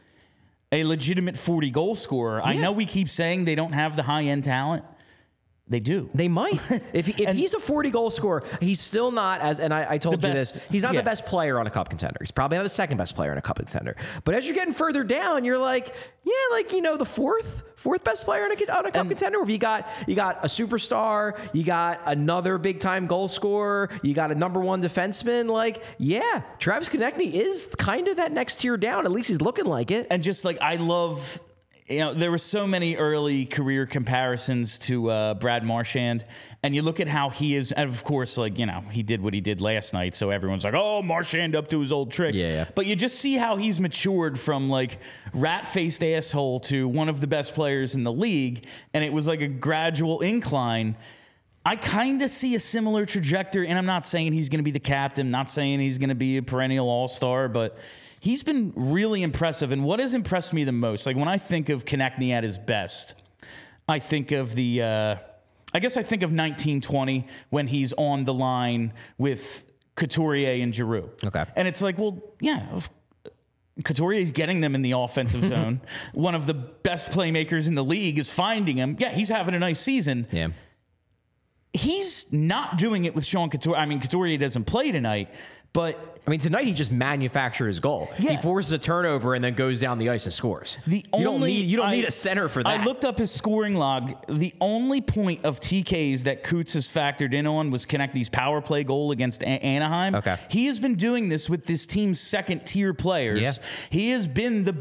[0.71, 4.25] a legitimate 40 goal scorer, I know we keep saying they don't have the high
[4.25, 4.85] end talent.
[5.71, 6.11] They do.
[6.15, 6.61] They might.
[6.93, 9.99] If, he- if he's a 40 goal scorer, he's still not as, and I, I
[9.99, 11.01] told you best- this, he's not yeah.
[11.01, 12.17] the best player on a cup contender.
[12.21, 13.95] He's probably not the second best player on a cup contender.
[14.25, 18.03] But as you're getting further down, you're like, yeah, like, you know, the fourth, fourth
[18.03, 19.41] best player on a, on a cup contender.
[19.41, 24.13] If you got, you got a superstar, you got another big time goal scorer, you
[24.13, 25.49] got a number one defenseman.
[25.49, 29.05] Like, yeah, Travis Konecny is kind of that next tier down.
[29.07, 30.09] At least he's looking like it.
[30.11, 31.41] and just like I love,
[31.91, 36.25] you know, there were so many early career comparisons to uh, Brad Marchand,
[36.63, 39.21] and you look at how he is, and of course, like you know, he did
[39.21, 42.41] what he did last night, so everyone's like, "Oh, Marchand up to his old tricks."
[42.41, 42.65] Yeah, yeah.
[42.75, 44.99] But you just see how he's matured from like
[45.35, 49.41] rat-faced asshole to one of the best players in the league, and it was like
[49.41, 50.97] a gradual incline.
[51.67, 54.71] I kind of see a similar trajectory, and I'm not saying he's going to be
[54.71, 57.77] the captain, not saying he's going to be a perennial all star, but
[58.21, 59.73] he's been really impressive.
[59.73, 62.59] And what has impressed me the most, like when I think of Konecny at his
[62.59, 63.15] best,
[63.89, 65.17] I think of the, uh,
[65.75, 69.65] I guess I think of 1920 when he's on the line with
[69.97, 71.11] Couturier and Giroux.
[71.25, 71.45] Okay.
[71.57, 72.89] And it's like, well, yeah, of
[73.85, 75.81] Couturier's getting them in the offensive zone.
[76.13, 78.97] One of the best playmakers in the league is finding him.
[78.99, 80.49] Yeah, he's having a nice season Yeah.
[81.73, 83.79] he's not doing it with Sean Couturier.
[83.81, 85.33] I mean, Couturier doesn't play tonight,
[85.73, 88.11] but I mean, tonight he just manufactured his goal.
[88.17, 90.77] He forces a turnover and then goes down the ice and scores.
[90.87, 92.81] the you only don't need you don't I- need a center for that.
[92.81, 94.15] I looked up his scoring log.
[94.29, 98.85] The only point of TKs that Coots has factored in on was Konecny's power play
[98.85, 100.15] goal against A- Anaheim.
[100.15, 100.37] Okay.
[100.51, 103.41] he has been doing this with this team's second tier players.
[103.41, 103.53] Yeah.
[103.89, 104.77] He has been the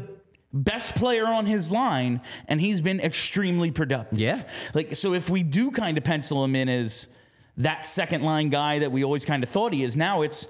[0.52, 4.18] best player on his line, and he's been extremely productive.
[4.18, 4.42] Yeah.
[4.74, 7.06] like so if we do kind of pencil him in as
[7.56, 10.48] that second line guy that we always kind of thought he is, now it's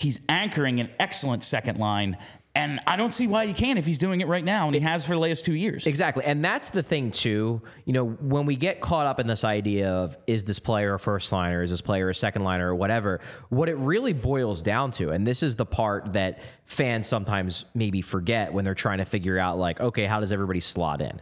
[0.00, 2.16] he's anchoring an excellent second line.
[2.52, 4.80] And I don't see why he can't if he's doing it right now, and he
[4.80, 5.86] has for the last two years.
[5.86, 6.24] Exactly.
[6.24, 7.62] And that's the thing, too.
[7.84, 10.98] You know, when we get caught up in this idea of is this player a
[10.98, 14.90] first liner, is this player a second liner, or whatever, what it really boils down
[14.92, 19.04] to, and this is the part that fans sometimes maybe forget when they're trying to
[19.04, 21.20] figure out, like, okay, how does everybody slot in?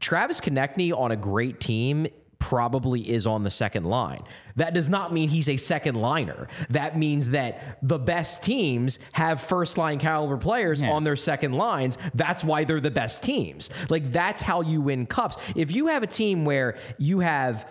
[0.00, 4.22] Travis Konecny on a great team probably is on the second line.
[4.56, 6.48] That does not mean he's a second liner.
[6.70, 11.98] That means that the best teams have first line caliber players on their second lines.
[12.14, 13.70] That's why they're the best teams.
[13.88, 15.36] Like that's how you win cups.
[15.54, 17.68] If you have a team where you have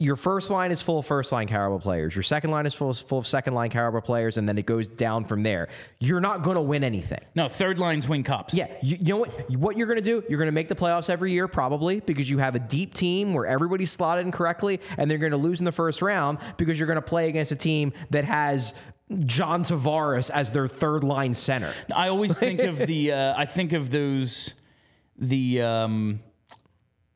[0.00, 2.16] your first line is full of first line caliber players.
[2.16, 4.64] Your second line is full of, full of second line caliber players, and then it
[4.64, 5.68] goes down from there.
[5.98, 7.20] You're not going to win anything.
[7.34, 8.54] No, third lines win cups.
[8.54, 9.50] Yeah, you, you know what?
[9.50, 10.24] What you're going to do?
[10.26, 13.34] You're going to make the playoffs every year, probably, because you have a deep team
[13.34, 16.80] where everybody's slotted in correctly, and they're going to lose in the first round because
[16.80, 18.72] you're going to play against a team that has
[19.26, 21.74] John Tavares as their third line center.
[21.94, 23.12] I always think of the.
[23.12, 24.54] Uh, I think of those,
[25.18, 26.20] the um,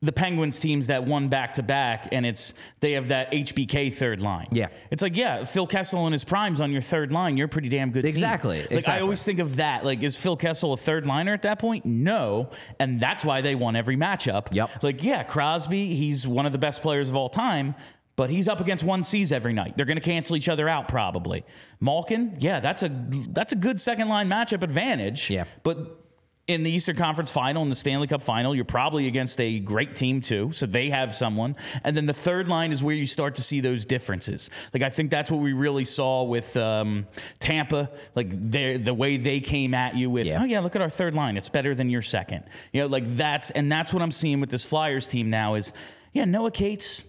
[0.04, 4.20] the Penguins teams that won back to back, and it's they have that HBK third
[4.20, 4.48] line.
[4.52, 4.68] Yeah.
[4.90, 7.36] it's like yeah, Phil Kessel and his primes on your third line.
[7.36, 8.02] You're a pretty damn good.
[8.02, 8.10] team.
[8.10, 9.84] Exactly, I always think of that.
[9.84, 11.84] Like is Phil Kessel a third liner at that point?
[11.84, 14.48] No, and that's why they won every matchup.
[14.52, 14.82] Yep.
[14.82, 17.74] Like yeah, Crosby, he's one of the best players of all time.
[18.16, 19.76] But he's up against one C's every night.
[19.76, 21.44] They're going to cancel each other out probably.
[21.80, 22.88] Malkin, yeah, that's a
[23.30, 25.30] that's a good second line matchup advantage.
[25.30, 25.46] Yeah.
[25.64, 26.03] But
[26.46, 29.94] in the Eastern Conference final and the Stanley Cup final, you're probably against a great
[29.94, 30.52] team too.
[30.52, 31.56] So they have someone.
[31.84, 34.50] And then the third line is where you start to see those differences.
[34.74, 37.06] Like I think that's what we really saw with um,
[37.38, 37.90] Tampa.
[38.14, 40.42] Like the way they came at you with, Yeah.
[40.42, 41.38] oh yeah, look at our third line.
[41.38, 42.44] It's better than your second.
[42.72, 45.72] You know, like that's and that's what I'm seeing with this Flyers team now is,
[46.12, 47.04] yeah, Noah Cates.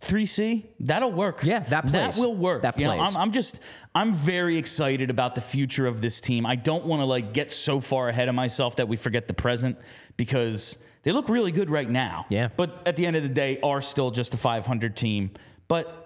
[0.00, 1.42] 3C, that'll work.
[1.42, 2.62] Yeah, that That will work.
[2.62, 3.00] That You know.
[3.00, 3.60] I'm, I'm just,
[3.94, 6.46] I'm very excited about the future of this team.
[6.46, 9.34] I don't want to like get so far ahead of myself that we forget the
[9.34, 9.78] present
[10.16, 12.26] because they look really good right now.
[12.28, 12.48] Yeah.
[12.56, 15.30] But at the end of the day, are still just a 500 team.
[15.68, 16.05] But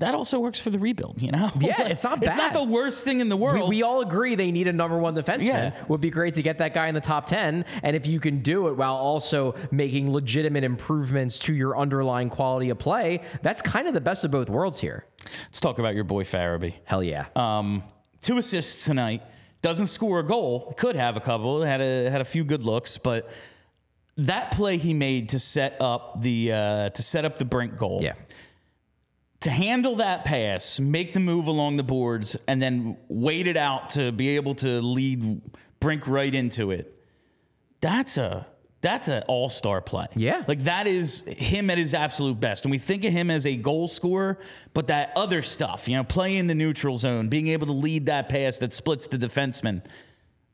[0.00, 1.50] that also works for the rebuild, you know?
[1.60, 2.28] Yeah, it's not bad.
[2.28, 3.68] It's not the worst thing in the We, world.
[3.68, 5.44] we all agree they need a number one defenseman.
[5.44, 5.84] Yeah.
[5.88, 7.64] Would be great to get that guy in the top 10.
[7.82, 12.70] And if you can do it while also making legitimate improvements to your underlying quality
[12.70, 15.04] of play, that's kind of the best of both worlds here.
[15.44, 16.74] Let's talk about your boy Farabee.
[16.84, 17.26] Hell yeah.
[17.36, 17.82] Um,
[18.20, 19.22] two assists tonight.
[19.62, 20.74] Doesn't score a goal.
[20.78, 21.62] Could have a couple.
[21.62, 23.28] Had a had a few good looks, but
[24.16, 28.00] that play he made to set up the uh, to set up the Brink goal.
[28.02, 28.14] yeah.
[29.40, 33.90] To handle that pass, make the move along the boards, and then wait it out
[33.90, 35.40] to be able to lead
[35.80, 36.94] Brink right into it.
[37.80, 38.46] That's a
[38.82, 40.06] that's an all star play.
[40.16, 40.42] Yeah.
[40.48, 43.56] like that is him at his absolute best, and we think of him as a
[43.56, 44.38] goal scorer.
[44.72, 48.28] But that other stuff, you know, playing the neutral zone, being able to lead that
[48.28, 49.82] pass that splits the defenseman,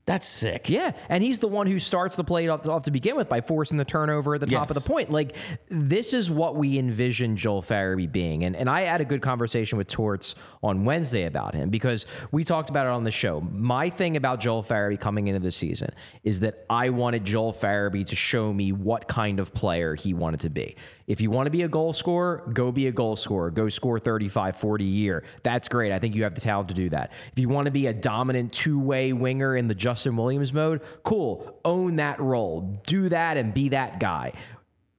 [0.06, 0.70] that's sick.
[0.70, 3.40] Yeah, and he's the one who starts the play off, off to begin with by
[3.40, 5.10] forcing the turnover at the top of the point.
[5.10, 5.34] Like
[5.68, 9.78] this is what we envision Joel Farabee being, and and I had a good conversation
[9.78, 13.40] with Torts on Wednesday about him because we talked about it on the show.
[13.40, 15.90] My thing about Joel Farabee coming into the season
[16.22, 20.40] is that I wanted Joel Farabee to show me what kind of player he wanted
[20.40, 20.76] to be.
[21.06, 23.50] If you want to be a goal scorer, go be a goal scorer.
[23.50, 25.24] Go score 35, 40 a year.
[25.42, 25.92] That's great.
[25.92, 27.12] I think you have the talent to do that.
[27.32, 30.82] If you want to be a dominant two way winger in the Justin Williams mode,
[31.04, 31.58] cool.
[31.64, 32.82] Own that role.
[32.86, 34.34] Do that and be that guy.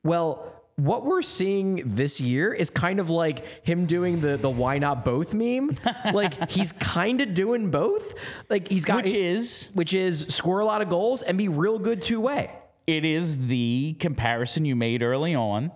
[0.04, 4.80] Well, what we're seeing this year is kind of like him doing the the why
[4.80, 5.70] not both meme.
[6.14, 8.16] like he's kind of doing both.
[8.50, 11.78] Like he's got Which is which is score a lot of goals and be real
[11.78, 12.52] good two way.
[12.88, 15.72] it is the comparison you made early on,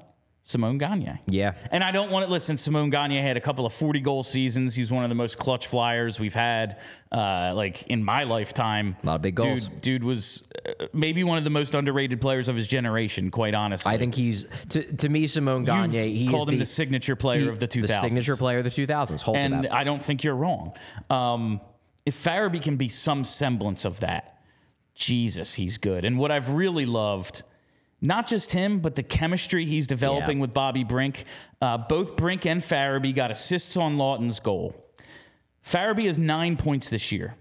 [0.51, 1.19] Simon Gagne.
[1.27, 1.53] Yeah.
[1.71, 2.57] And I don't want to listen.
[2.57, 4.75] Simon Gagne had a couple of 40 goal seasons.
[4.75, 6.79] He's one of the most clutch flyers we've had,
[7.11, 8.95] uh, like in my lifetime.
[9.03, 9.67] A lot of big goals.
[9.67, 13.53] Dude, dude was uh, maybe one of the most underrated players of his generation, quite
[13.53, 13.91] honestly.
[13.91, 16.13] I think he's to, to me Simon You've Gagne.
[16.13, 17.87] He called him the signature player he- of the 2000s.
[17.87, 19.21] The signature player of the 2000s.
[19.21, 19.67] Hold And.
[19.67, 20.73] I don't think you're wrong.
[21.09, 21.61] Um,
[22.05, 24.41] if Farabee can be some semblance of that,
[24.95, 26.05] Jesus, he's good.
[26.05, 27.43] And what I've really loved,
[28.01, 30.41] not just him, but the chemistry he's developing Yeah.
[30.41, 31.25] with Bobby Brink.
[31.61, 34.75] Uh, both Brink and Farabee got assists on Laughton's goal.
[35.65, 37.35] Farabee has nine points this year.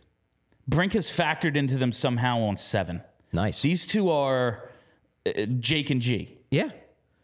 [0.68, 3.00] Brink has factored into them somehow on seven.
[3.32, 3.62] Nice.
[3.62, 4.70] These two are
[5.26, 6.36] uh, Jake and G.
[6.50, 6.68] Yeah.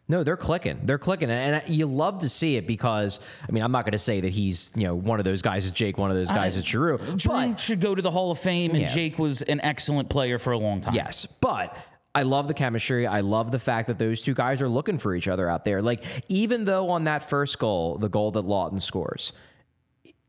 [0.09, 0.81] No, they're clicking.
[0.85, 3.19] They're clicking, and you love to see it because
[3.49, 5.65] I mean I'm not going to say that he's you know one of those guys
[5.65, 8.31] is Jake, one of those guys is Giroux, Drew but should go to the Hall
[8.31, 8.87] of Fame, and Yeah.
[8.87, 10.95] Jake was an excellent player for a long time.
[10.95, 11.77] yes, but.
[12.17, 13.07] I love the chemistry.
[13.07, 15.83] I love the fact that those two guys are looking for each other out there.
[15.83, 19.35] Like, even though on that first goal, the goal that Laughton scores,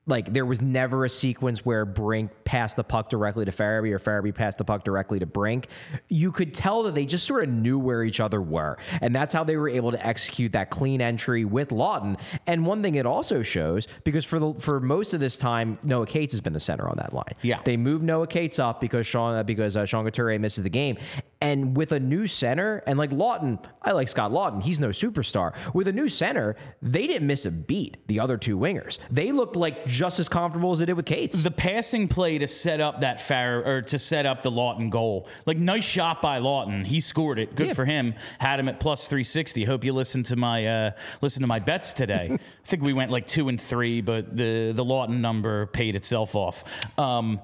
[0.07, 3.99] like there was never a sequence where Brink passed the puck directly to Farabee or
[3.99, 5.67] Farabee passed the puck directly to Brink.
[6.07, 8.77] You could tell that they just sort of knew where each other were.
[9.01, 12.17] And that's how they were able to execute that clean entry with Laughton.
[12.47, 16.05] And one thing it also shows, because for the for most of this time, Noah
[16.05, 17.33] Cates has been the center on that line.
[17.41, 17.61] Yeah.
[17.63, 20.97] They moved Noah Cates up because Sean because uh, Sean Couturier misses the game.
[21.39, 24.63] And with a new center, and like Laughton, I like Scott Laughton.
[24.63, 25.53] He's no superstar.
[25.73, 28.07] With a new center, they didn't miss a beat.
[28.07, 31.43] The other two wingers, they looked like just as comfortable as they did with Cates.
[31.43, 35.27] the passing play to set up that Far or to set up the Laughton goal.
[35.45, 36.85] Like nice shot by Laughton.
[36.87, 37.53] He scored it.
[37.55, 37.73] Good Yeah.
[37.73, 38.15] for him.
[38.39, 39.63] Had him at plus 360.
[39.63, 42.29] Hope you listened to my uh listen to my bets today.
[42.33, 46.35] I think we went like 2 and 3, but the the Laughton number paid itself
[46.35, 46.63] off.
[46.97, 47.41] Um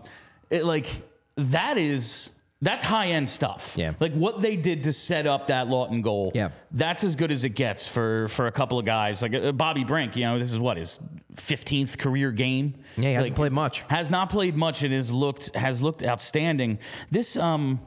[0.49, 0.87] it like
[1.35, 2.31] that is
[2.63, 3.75] that's high end stuff.
[3.77, 3.93] Yeah.
[3.99, 6.31] Like what they did to set up that Laughton goal.
[6.33, 6.49] Yeah.
[6.71, 9.21] That's as good as it gets for for a couple of guys.
[9.21, 10.99] Like uh, Bobby Brink, you know, this is what his
[11.35, 12.75] 15th career game.
[12.97, 13.83] Yeah, he hasn't Like, played much.
[13.89, 16.79] has not played much and has looked has looked outstanding.
[17.11, 17.79] This um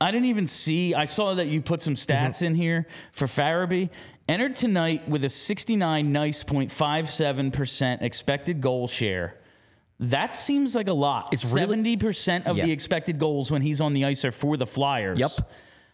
[0.00, 2.44] I didn't even see I saw that you put some stats Mm-hmm.
[2.46, 3.88] in here for Farabee.
[4.28, 9.34] Entered tonight with a 69 nice 0.57% expected goal share.
[10.02, 11.28] That seems like a lot.
[11.32, 12.64] It's 70% of Yeah.
[12.66, 15.18] the expected goals when he's on the ice are for the Flyers.
[15.18, 15.30] Yep.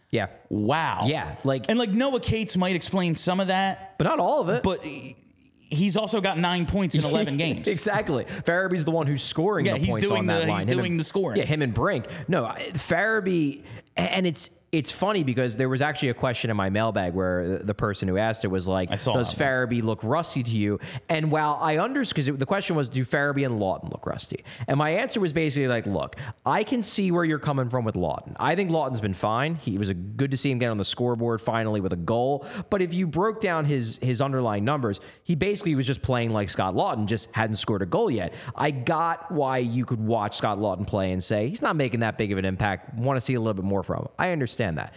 [0.09, 0.27] Yeah.
[0.49, 1.03] Wow.
[1.05, 4.49] Yeah, like- and like Noah Cates might explain some of that, But not all of
[4.49, 4.63] it.
[4.63, 7.67] but he's also got nine points in 11 games.
[7.67, 8.25] exactly.
[8.25, 10.63] Farabee's the one who's scoring Yeah, the he's points doing on that the- he's.
[10.63, 11.37] Him doing and- the scoring.
[11.37, 12.05] Yeah, him and Brink.
[12.27, 13.61] No, Farabee,
[13.95, 17.73] and it's it's funny because there was actually a question in my mailbag where the
[17.73, 20.79] person who asked it was like, "Does Farabee look rusty to you?"
[21.09, 24.77] And while I understand, because the question was, "Do Farabee and Laughton look rusty?" And
[24.77, 28.35] my answer was basically like, "Look, I can see where you're coming from with Laughton.
[28.39, 29.55] I think Laughton's been fine.
[29.55, 32.45] He was a good to see him get on the scoreboard finally with a goal.
[32.69, 36.47] But if you broke down his his underlying numbers, he basically was just playing like
[36.49, 38.33] Scott Laughton, just hadn't scored a goal yet.
[38.55, 42.17] I got why you could watch Scott Laughton play and say he's not making that
[42.17, 42.93] big of an impact.
[42.95, 44.07] Want to see a little bit more from him.
[44.19, 44.93] I understand that.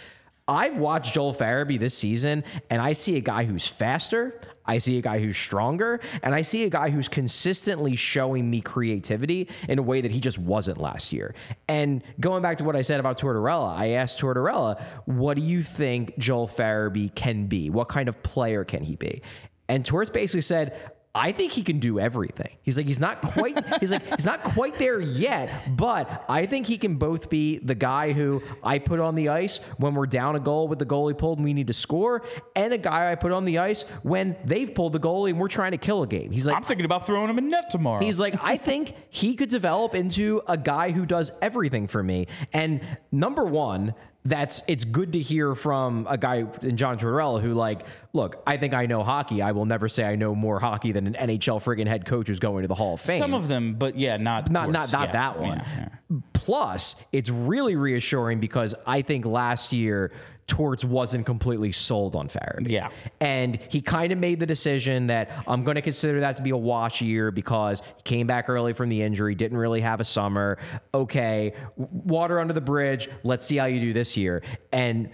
[0.48, 4.40] I've watched Joel Farabee this season, and I see a guy who's faster.
[4.66, 8.60] I see a guy who's stronger, and I see a guy who's consistently showing me
[8.60, 11.34] creativity in a way that he just wasn't last year.
[11.68, 15.62] And going back to what I said about Tortorella, I asked Tortorella, "What do you
[15.62, 17.70] think Joel Farabee can be?
[17.70, 19.22] What kind of player can he be?"
[19.68, 20.78] And Torts basically said,
[21.14, 22.56] I think he can do everything.
[22.62, 26.66] He's like he's not quite he's like he's not quite there yet, but I think
[26.66, 30.36] he can both be the guy who I put on the ice when we're down
[30.36, 32.22] a goal with the goalie pulled and we need to score,
[32.56, 35.48] and a guy I put on the ice when they've pulled the goalie and we're
[35.48, 36.30] trying to kill a game.
[36.30, 38.02] He's like I'm thinking about throwing him in net tomorrow.
[38.02, 42.26] He's like, I think he could develop into a guy who does everything for me.
[42.54, 47.54] And number one, that's it's good to hear from a guy in John Tortorella who
[47.54, 47.82] like,
[48.12, 49.42] look, I think I know hockey.
[49.42, 52.38] I will never say I know more hockey than an NHL friggin' head coach who's
[52.38, 53.18] going to the Hall of Fame.
[53.18, 55.58] Some of them, but yeah, not not not not Yeah, that one.
[55.58, 56.18] yeah, yeah.
[56.34, 60.12] Plus, it's really reassuring because I think last year
[60.52, 62.68] Torts wasn't completely sold on Farabee.
[62.68, 62.90] Yeah.
[63.22, 66.50] And he kind of made the decision that I'm going to consider that to be
[66.50, 70.04] a wash year because he came back early from the injury, didn't really have a
[70.04, 70.58] summer.
[70.92, 73.08] Okay, water under the bridge.
[73.22, 74.42] Let's see how you do this year.
[74.74, 75.08] And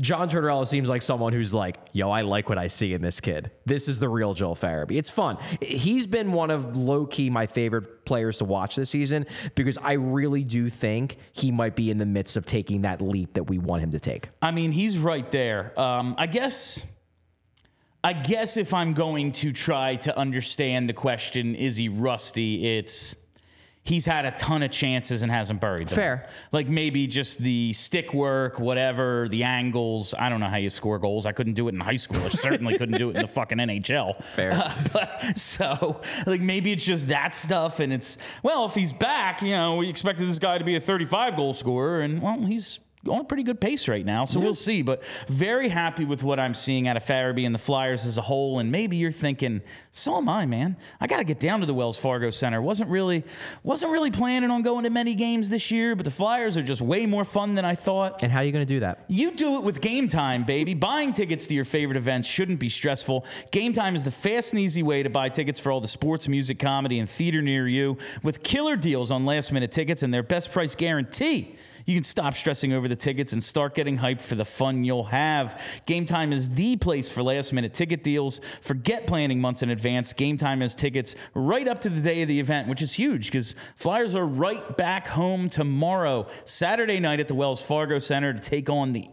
[0.00, 3.20] John Tortorella seems like someone who's like, yo, I like what I see in this
[3.20, 3.52] kid.
[3.64, 4.96] This is the real Joel Farabee.
[4.96, 5.38] It's fun.
[5.60, 9.92] He's been one of low key my favorite players to watch this season because I
[9.92, 13.58] really do think he might be in the midst of taking that leap that we
[13.58, 14.30] want him to take.
[14.42, 15.78] I mean, he's right there.
[15.78, 16.84] Um, I guess.
[18.02, 22.76] I guess if I'm going to try to understand the question, is he rusty?
[22.76, 23.16] It's
[23.84, 25.94] he's had a ton of chances and hasn't buried them.
[25.94, 26.28] Fair.
[26.52, 30.14] Like maybe just the stick work, whatever, the angles.
[30.18, 31.26] I don't know how you score goals.
[31.26, 32.22] I couldn't do it in high school.
[32.24, 34.22] I certainly couldn't do it in the fucking NHL.
[34.22, 34.52] Fair.
[34.52, 39.42] Uh, but so like maybe it's just that stuff and it's well, if he's back,
[39.42, 42.80] you know, we expected this guy to be a 35 goal scorer and well, he's
[43.08, 44.24] on a pretty good pace right now.
[44.24, 44.82] So we'll see.
[44.82, 48.22] But very happy with what I'm seeing out of Farabee and the Flyers as a
[48.22, 48.58] whole.
[48.58, 50.76] And maybe you're thinking, so am I, man.
[51.00, 52.60] I got to get down to the Wells Fargo Center.
[52.60, 53.24] wasn't really
[53.62, 56.80] wasn't really planning on going to many games this year, but the Flyers are just
[56.80, 58.22] way more fun than I thought.
[58.22, 59.04] And how are you going to do that?
[59.08, 60.74] You do it with Game Time, baby.
[60.74, 63.24] Buying tickets to your favorite events shouldn't be stressful.
[63.50, 66.28] Game Time is the fast and easy way to buy tickets for all the sports,
[66.28, 70.22] music, comedy, and theater near you with killer deals on last minute tickets and their
[70.22, 71.56] best price guarantee.
[71.86, 75.04] You can stop stressing over the tickets and start getting hyped for the fun you'll
[75.04, 75.62] have.
[75.86, 78.40] Game Time is the place for last minute ticket deals.
[78.62, 80.12] Forget planning months in advance.
[80.12, 83.26] Game Time has tickets right up to the day of the event, which is huge
[83.26, 88.40] because Flyers are right back home tomorrow, Saturday night at the Wells Fargo Center to
[88.40, 89.08] take on the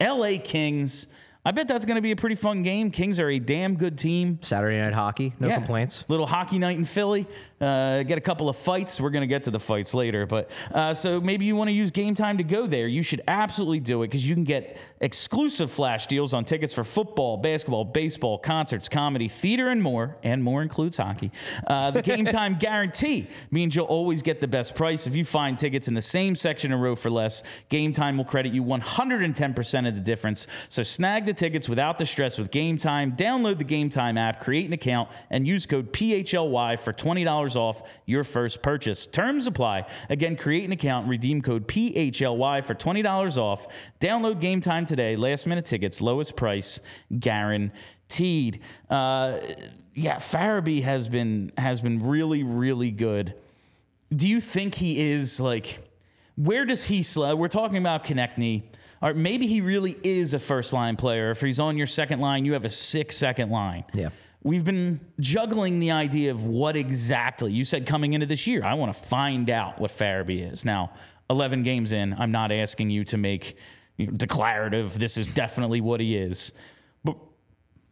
[0.00, 1.06] LA Kings.
[1.46, 2.90] I bet that's going to be a pretty fun game.
[2.90, 4.38] Kings are a damn good team.
[4.40, 5.56] Saturday night hockey, no Yeah.
[5.56, 6.02] complaints.
[6.08, 7.26] Little hockey night in Philly.
[7.60, 8.98] Uh, get a couple of fights.
[9.00, 10.24] We're going to get to the fights later.
[10.26, 12.86] But uh, so maybe you want to use game time to go there.
[12.86, 16.82] You should absolutely do it because you can get exclusive flash deals on tickets for
[16.82, 20.16] football, basketball, baseball, concerts, comedy, theater, and more.
[20.22, 21.30] And more includes hockey.
[21.66, 25.06] Uh, the game time guarantee means you'll always get the best price.
[25.06, 28.24] If you find tickets in the same section or row for less, game time will
[28.24, 30.46] credit you 110% of the difference.
[30.70, 33.16] So snag the tickets without the stress with Game Time.
[33.16, 37.82] Download the Game Time app, create an account, and use code PHLY for $20 off
[38.06, 39.06] your first purchase.
[39.06, 39.86] Terms apply.
[40.10, 43.66] Again, create an account redeem code PHLY for $20 off.
[44.00, 45.16] Download Game Time today.
[45.16, 46.80] Last minute tickets, lowest price
[47.18, 48.60] guaranteed.
[48.88, 49.38] Uh,
[49.94, 53.34] yeah, Farabee has been has been really really good.
[54.14, 55.80] Do you think he is like?
[56.36, 57.34] Where does he slide?
[57.34, 58.64] We're talking about Konecny.
[59.04, 61.30] Or maybe he really is a first line player.
[61.30, 63.84] If he's on your second line, you have a six second line.
[63.92, 64.08] Yeah.
[64.42, 68.64] We've been juggling the idea of what exactly you said coming into this year.
[68.64, 70.64] I want to find out what Farabee is.
[70.64, 70.92] Now,
[71.28, 73.58] 11 games in, I'm not asking you to make
[73.98, 76.52] you know, declarative, this is definitely what he is.
[77.04, 77.18] But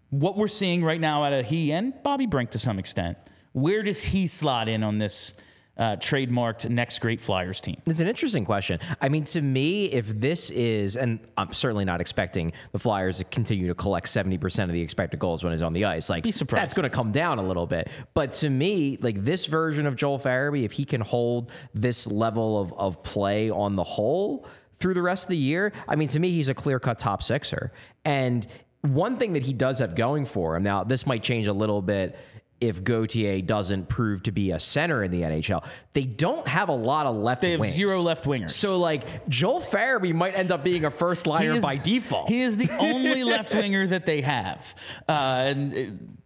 [0.08, 3.18] what we're seeing right now out of he and Bobby Brink to some extent,
[3.52, 5.34] where does he slot in on this
[5.76, 7.76] uh, trademarked next great Flyers team?
[7.86, 8.78] It's an interesting question.
[9.00, 13.24] I mean, to me, if this is, and I'm certainly not expecting the Flyers to
[13.24, 16.10] continue to collect 70% of the expected goals when he's on the ice.
[16.10, 16.62] Like, Be surprised.
[16.62, 17.88] that's going to come down a little bit.
[18.14, 22.60] But to me, like this version of Joel Farabee, if he can hold this level
[22.60, 24.46] of, of play on the whole
[24.78, 27.22] through the rest of the year, I mean, to me, he's a clear cut top
[27.22, 27.72] sixer.
[28.04, 28.46] And
[28.82, 31.80] one thing that he does have going for him now, this might change a little
[31.80, 32.18] bit
[32.62, 35.64] if Gauthier doesn't prove to be a center in the NHL.
[35.92, 37.42] They don't have a lot of left wingers.
[37.42, 37.74] They have wings.
[37.74, 38.52] zero left wingers.
[38.52, 42.28] So like Joel Farabee might end up being a first liner is- by default.
[42.28, 44.74] He is the only left winger that they have.
[45.08, 45.78] Uh, and uh,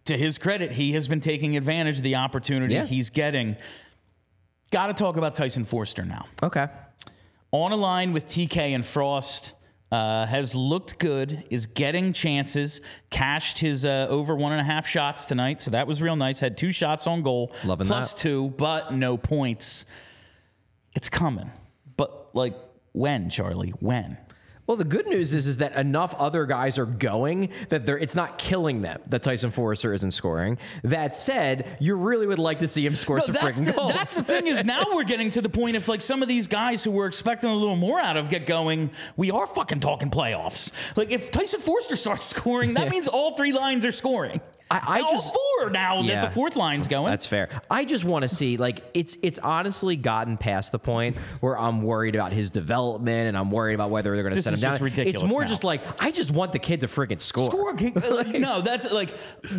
[0.05, 2.85] to his credit, he has been taking advantage of the opportunity Yeah.
[2.85, 3.55] he's getting.
[4.71, 6.25] Got to talk about Tyson Foerster now.
[6.43, 6.67] okay.
[7.51, 9.53] On a line with TK and Frost.
[9.89, 14.85] Uh, has looked good, is getting chances, cashed his uh, over one and a half
[14.85, 15.61] shots tonight.
[15.61, 16.41] So that was real nice.
[16.41, 18.19] Had two shots on goal, Loving plus that.
[18.19, 19.85] two, but no points.
[20.93, 21.49] It's coming.
[21.95, 22.53] But like,
[22.91, 23.69] when, Charlie?
[23.79, 24.17] When?
[24.67, 28.15] Well, the good news is is that enough other guys are going that they're it's
[28.15, 30.57] not killing them that Tyson Foerster isn't scoring.
[30.83, 33.93] That said, you really would like to see him score No, some freaking the, goals.
[33.93, 36.47] that's the thing is now we're getting to the point if like some of these
[36.47, 40.09] guys who we're expecting a little more out of get going, we are fucking talking
[40.11, 40.73] playoffs.
[40.97, 44.41] Like if Tyson Foerster starts scoring, that means all three lines are scoring.
[44.69, 46.21] I- I just- four now Yeah.
[46.21, 47.09] that the fourth line's going.
[47.09, 47.49] That's fair.
[47.71, 51.81] I just want to see like it's it's honestly gotten past the point where I'm
[51.81, 54.77] worried about his development and I'm worried about whether they're going to set him down.
[54.81, 55.47] ridiculous It's more now.
[55.47, 57.49] just like I just want the kid to freaking score.
[57.49, 57.73] Score,
[58.11, 59.13] like, no, that's like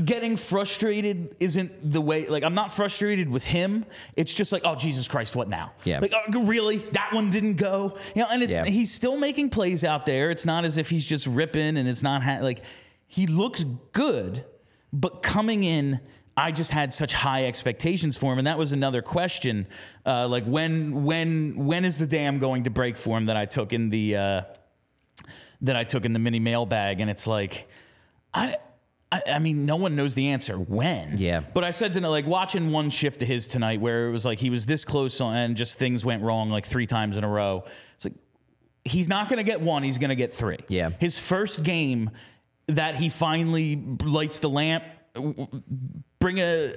[0.04, 2.26] getting frustrated isn't the way.
[2.26, 3.84] Like, I'm not frustrated with him.
[4.16, 5.72] It's just like, oh Jesus Christ, what now?
[5.84, 6.00] Yeah.
[6.00, 6.78] Like, oh, really?
[6.92, 7.96] That one didn't go.
[8.14, 8.64] You know, and it's Yeah.
[8.64, 10.30] he's still making plays out there.
[10.30, 12.62] It's not as if he's just ripping, and it's not ha- like
[13.06, 14.44] he looks good,
[14.92, 16.00] but coming in.
[16.36, 19.66] I just had such high expectations for him, and that was another question.
[20.06, 23.44] Uh, like when, when, when is the dam going to break for him that I
[23.44, 24.42] took in the uh,
[25.62, 27.68] that I took in the mini mailbag, and it's like,
[28.32, 28.56] I,
[29.10, 31.18] I, I mean, no one knows the answer when.
[31.18, 31.40] Yeah.
[31.40, 34.24] But I said to him, like watching one shift of his tonight where it was
[34.24, 37.24] like he was this close on, and just things went wrong like three times in
[37.24, 37.64] a row.
[37.94, 38.14] It's like
[38.84, 40.58] he's not going to get one; he's going to get three.
[40.68, 40.90] Yeah.
[41.00, 42.10] His first game
[42.68, 44.84] that he finally lights the lamp.
[46.18, 46.74] Bring a.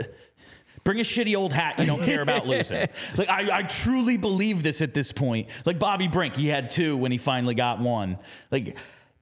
[0.84, 2.88] Bring a shitty old hat you don't care about losing.
[3.16, 5.50] Like I, I truly believe this at this point.
[5.64, 8.18] Like Bobby Brink, he had two when he finally got one.
[8.50, 8.78] Like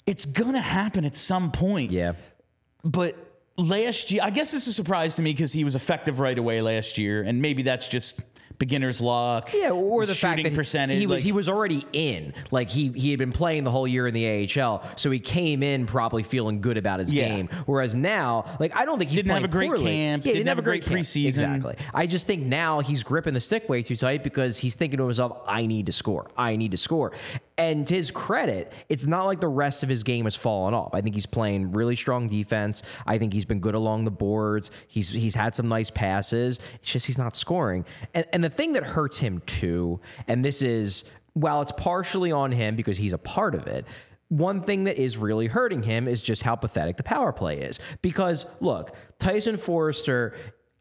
[0.05, 1.91] it's gonna happen at some point.
[1.91, 2.13] Yeah.
[2.85, 3.17] But
[3.57, 6.61] last year, I guess it's a surprise to me because he was effective right away
[6.61, 8.21] last year, and maybe that's just
[8.59, 9.49] beginner's luck.
[9.53, 10.97] Yeah, or the shooting fact that he- percentage.
[10.99, 12.33] he was like- he was already in.
[12.51, 15.63] Like he he had been playing the whole year in the AHL, so he came
[15.63, 17.27] in probably feeling good about his Yeah.
[17.29, 17.49] game.
[17.65, 19.85] Whereas now, like I don't think he Didn't have a great poorly.
[19.85, 21.27] camp, Yeah, didn't have a great preseason.
[21.27, 21.75] Exactly.
[21.93, 25.03] I just think now he's gripping the stick way too tight because he's thinking to
[25.05, 26.27] himself, "I need to score.
[26.37, 27.13] I need to score."
[27.59, 30.91] And to his credit, it's not like the rest of his game has fallen off.
[30.93, 32.83] I think he's playing really strong defense.
[33.05, 34.71] I think he's been good along the boards.
[34.87, 36.61] He's he's had some nice passes.
[36.75, 37.83] It's just he's not scoring.
[38.13, 41.03] And and the thing that hurts him too, and this is
[41.33, 43.85] while it's partially on him because he's a part of it.
[44.29, 47.79] One thing that is really hurting him is just how pathetic the power play is.
[48.01, 50.33] Because look, Tyson Foerster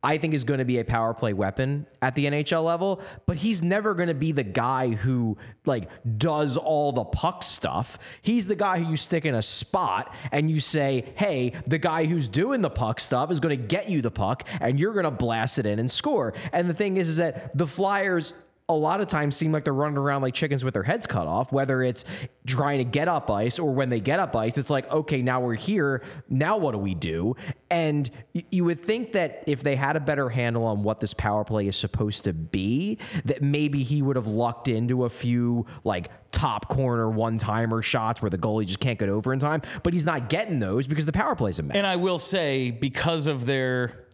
[0.09, 3.37] I think is going to be a power play weapon at the NHL level, but
[3.37, 5.37] he's never going to be the guy who
[5.67, 7.99] like does all the puck stuff.
[8.23, 12.07] He's the guy who you stick in a spot and you say, "Hey, the guy
[12.07, 15.05] who's doing the puck stuff is going to get you the puck and you're going
[15.05, 18.33] to blast it in and score." And the thing is is that the Flyers
[18.71, 21.27] a lot of times seem like they're running around like chickens with their heads cut
[21.27, 22.05] off, whether it's
[22.47, 25.41] trying to get up ice or when they get up ice, it's like, okay, now
[25.41, 26.03] we're here.
[26.29, 27.35] Now what do we do?
[27.71, 31.45] And you would think that if they had a better handle on what this power
[31.45, 36.11] play is supposed to be, that maybe he would have lucked into a few like
[36.31, 39.63] top corner one timer shots where the goalie just can't get over in time.
[39.83, 41.75] But he's not getting those because the power play's a mess.
[41.75, 44.05] And I will say, because of their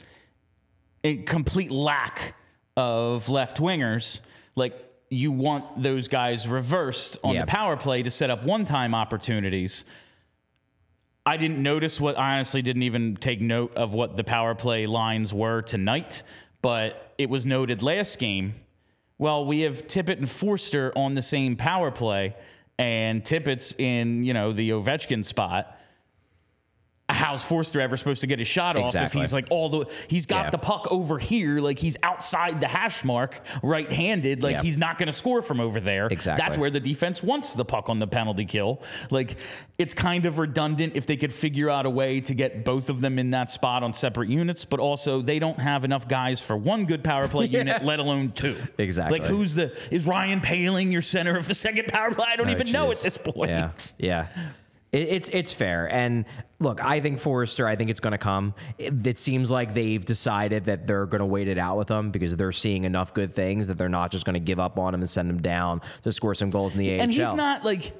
[1.26, 2.36] complete lack
[2.76, 4.20] of left wingers,
[4.56, 4.74] like
[5.10, 9.84] you want those guys reversed on the power play to set up one time opportunities.
[11.26, 14.86] I didn't notice what I honestly didn't even take note of what the power play
[14.86, 16.22] lines were tonight,
[16.60, 18.54] but it was noted last game.
[19.16, 22.34] Well, we have Tippett and Foerster on the same power play,
[22.78, 25.78] and Tippett's in, you know, the Ovechkin spot.
[27.10, 30.24] How's Foerster ever supposed to get his shot off if he's like all the he's
[30.24, 30.50] got Yeah.
[30.50, 34.62] the puck over here, like he's outside the hash mark, right-handed, like Yeah.
[34.62, 36.06] he's not going to score from over there.
[36.06, 36.42] Exactly.
[36.42, 38.80] That's where the defense wants the puck on the penalty kill.
[39.10, 39.36] Like
[39.76, 43.02] it's kind of redundant if they could figure out a way to get both of
[43.02, 46.56] them in that spot on separate units, but also they don't have enough guys for
[46.56, 48.56] one good power play unit, let alone two.
[48.78, 49.18] Exactly.
[49.18, 52.26] Like who's the is Ryan Poehling your center of the second power play?
[52.30, 53.50] I don't Oh, even know at this point.
[53.50, 54.26] Yeah, yeah.
[54.90, 55.86] It, it's it's fair.
[55.92, 56.24] And
[56.64, 57.68] look, I think Foerster.
[57.68, 58.54] I think it's going to come.
[58.78, 62.10] It, it seems like they've decided that they're going to wait it out with him
[62.10, 64.94] because they're seeing enough good things that they're not just going to give up on
[64.94, 67.02] him and send him down to score some goals in the AHL.
[67.02, 67.92] And he's not like,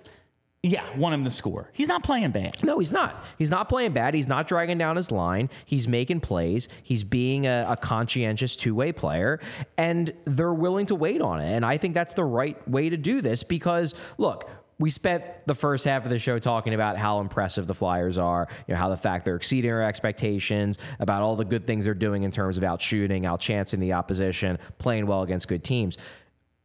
[0.62, 1.68] yeah, want him to score.
[1.74, 2.64] He's not playing bad.
[2.64, 3.22] No, he's not.
[3.36, 4.14] He's not playing bad.
[4.14, 5.50] He's not dragging down his line.
[5.66, 6.68] He's making plays.
[6.82, 9.40] He's being a, a conscientious two way player,
[9.76, 11.52] and they're willing to wait on it.
[11.52, 14.48] And I think that's the right way to do this because, look,
[14.78, 18.48] we spent the first half of the show talking about how impressive the Flyers are,
[18.66, 21.94] you know, how the fact they're exceeding our expectations, about all the good things they're
[21.94, 25.96] doing in terms of out shooting, out chancing the opposition, playing well against good teams.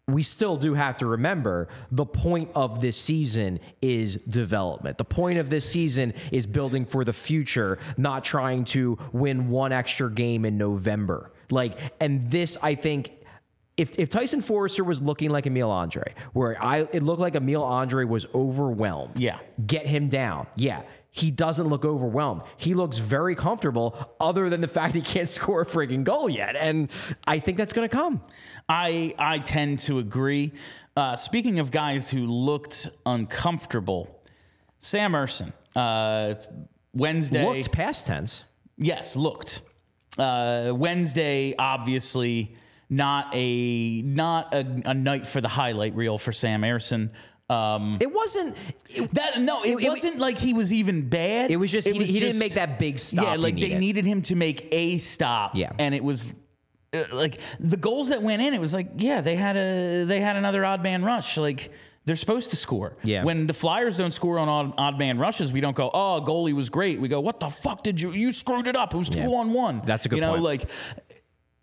[0.08, 4.98] We still do have to remember the point of this season is development.
[4.98, 9.72] The point of this season is building for the future, not trying to win one
[9.72, 11.32] extra game in November.
[11.52, 13.12] Like, and this, I think,
[13.80, 17.64] if, if Tyson Foerster was looking like Emil Andrae, where I it looked like Emil
[17.64, 19.18] Andrae was overwhelmed.
[19.18, 19.40] Yeah.
[19.66, 20.48] Get him down.
[20.58, 20.82] Yeah.
[21.12, 22.42] He doesn't look overwhelmed.
[22.58, 26.56] He looks very comfortable, other than the fact he can't score a freaking goal yet.
[26.58, 26.92] And
[27.26, 28.22] I think that's going to come.
[28.68, 30.52] I I tend to agree.
[30.98, 34.22] Uh, speaking of guys who looked uncomfortable,
[34.80, 36.34] Sam Ersson, uh,
[36.94, 37.46] Wednesday.
[37.46, 38.44] Looks past tense.
[38.78, 39.62] Yes, looked.
[40.18, 42.56] Uh, Wednesday, obviously
[42.90, 47.12] not a not a, a, night for the highlight reel for Sam Ersson.
[47.50, 48.56] Um, it wasn't
[48.90, 49.42] it, that.
[49.42, 51.52] No, it, it wasn't it, like he was even bad.
[51.52, 53.26] It was just he, was he just, didn't make that big stop.
[53.26, 53.72] Yeah, like needed.
[53.72, 55.56] they needed him to make a stop.
[55.56, 56.34] Yeah, and it was
[56.94, 58.54] uh, like the goals that went in.
[58.54, 61.38] It was like yeah, they had a they had another odd man rush.
[61.38, 61.72] Like
[62.06, 62.98] they're supposed to score.
[63.04, 63.24] Yeah.
[63.24, 66.54] When the Flyers don't score on odd, odd, man rushes, we don't go, oh, goalie
[66.54, 67.00] was great.
[67.00, 68.94] We go, what the fuck did you you screwed it up?
[68.94, 69.28] It was two yeah.
[69.28, 69.82] on one.
[69.86, 70.44] That's a good you know, point.
[70.44, 70.70] like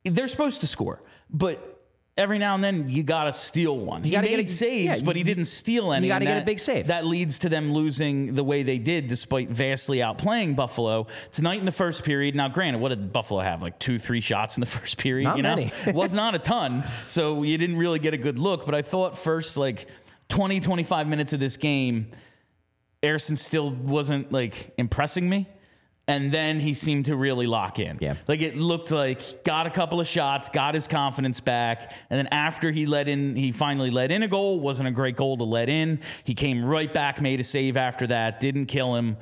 [0.05, 1.77] they're supposed to score, but
[2.17, 4.03] every now and then you got to steal one.
[4.05, 6.07] You he made get a, saves, yeah, but he didn't steal any.
[6.07, 6.87] You got to that, get a big save.
[6.87, 11.67] That leads to them losing the way they did, despite vastly outplaying Buffalo tonight in
[11.67, 12.35] the first period.
[12.35, 13.63] Now, granted, what did Buffalo have?
[13.63, 15.25] Like two, three shots in the first period.
[15.25, 15.73] Not you know, many.
[15.87, 18.65] it was not a ton, so you didn't really get a good look.
[18.67, 19.87] But I thought first like
[20.29, 22.11] 20, 25 minutes of this game,
[23.03, 25.49] Ersson still wasn't like impressing me
[26.09, 27.99] and then he seemed to really lock in.
[28.01, 28.15] Yeah.
[28.29, 32.29] Like it looked like got a couple of shots, got his confidence back, and then
[32.29, 34.61] after he let in, he finally let in a goal.
[34.61, 36.01] wasn't a great goal to let in.
[36.25, 39.17] He came right back, made a save after that, didn't kill him.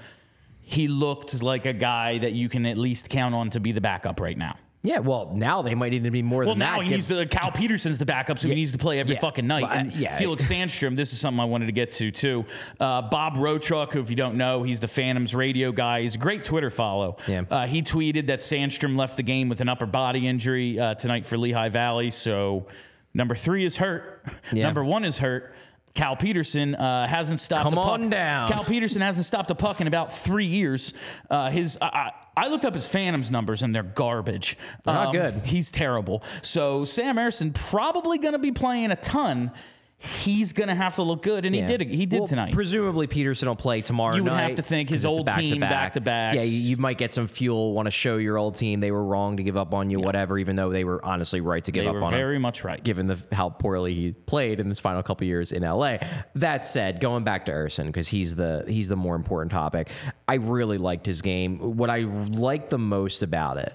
[0.60, 3.80] He looked like a guy that you can at least count on to be the
[3.80, 4.56] backup right now.
[4.84, 6.72] Yeah, well, now they might need to be more well, than that.
[6.72, 7.24] Well, now he needs to.
[7.24, 8.54] Cal Petersen's the backup, so Yeah.
[8.54, 9.20] he needs to play every Yeah.
[9.22, 9.62] fucking night.
[9.62, 10.14] But, uh, and yeah.
[10.16, 12.44] Felix Sandstrom, this is something I wanted to get to too.
[12.78, 16.02] Uh, Bob Rotruck, who, if you don't know, he's the Phantoms radio guy.
[16.02, 17.16] He's a great Twitter follow.
[17.26, 17.44] Yeah.
[17.50, 21.24] Uh, he tweeted that Sandstrom left the game with an upper body injury uh, tonight
[21.24, 22.10] for Lehigh Valley.
[22.10, 22.66] So
[23.14, 24.26] number three is hurt.
[24.52, 25.54] Number one is hurt.
[25.94, 27.62] Cal Petersen uh, hasn't stopped.
[27.62, 27.86] Come a puck.
[27.86, 28.48] on down.
[28.48, 30.92] Cal Petersen hasn't stopped a puck in about three years.
[31.30, 34.58] Uh, his I, I looked up his Phantoms numbers and they're garbage.
[34.84, 35.34] They're not Um, good.
[35.46, 36.24] He's terrible.
[36.42, 39.52] So Sam Ersson probably going to be playing a ton.
[39.98, 41.62] He's going to have to look good, and Yeah.
[41.62, 41.88] he did.
[41.88, 42.52] He did Well, tonight.
[42.52, 44.42] Presumably, Petersen will play tomorrow You would night.
[44.42, 45.50] have to think his old back-to-back.
[45.50, 46.34] team back to back.
[46.34, 47.72] Yeah, you, you might get some fuel.
[47.72, 50.36] Want to show your old team they were wrong to give up on you, whatever.
[50.38, 52.18] Even though they were honestly right to give they up were on him.
[52.18, 52.82] very much right.
[52.84, 55.96] given the how poorly he played in his final couple years in LA.
[56.34, 59.88] That said, going back to Ersson because he's the he's the more important topic.
[60.28, 61.76] I really liked his game.
[61.78, 63.74] What I liked the most about it.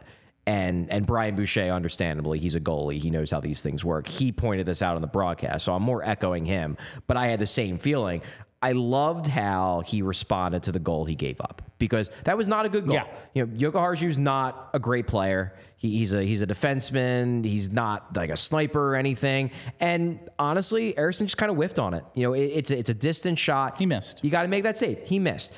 [0.50, 2.98] And, and Brian Boucher, understandably, he's a goalie.
[2.98, 4.08] He knows how these things work.
[4.08, 6.76] He pointed this out on the broadcast, so I'm more echoing him.
[7.06, 8.24] But I had the same feeling.
[8.60, 12.66] I loved how he responded to the goal he gave up because that was not
[12.66, 12.96] a good goal.
[12.96, 13.06] Yeah.
[13.36, 15.54] You know, Jokiharju's not a great player.
[15.78, 17.46] He, he's a he's a defenseman.
[17.46, 19.52] He's not like a sniper or anything.
[19.80, 22.04] And honestly, Ersson just kind of whiffed on it.
[22.16, 23.78] You know, it, it's a, it's a distant shot.
[23.78, 24.24] He missed.
[24.24, 25.08] You got to make that save.
[25.08, 25.54] He missed.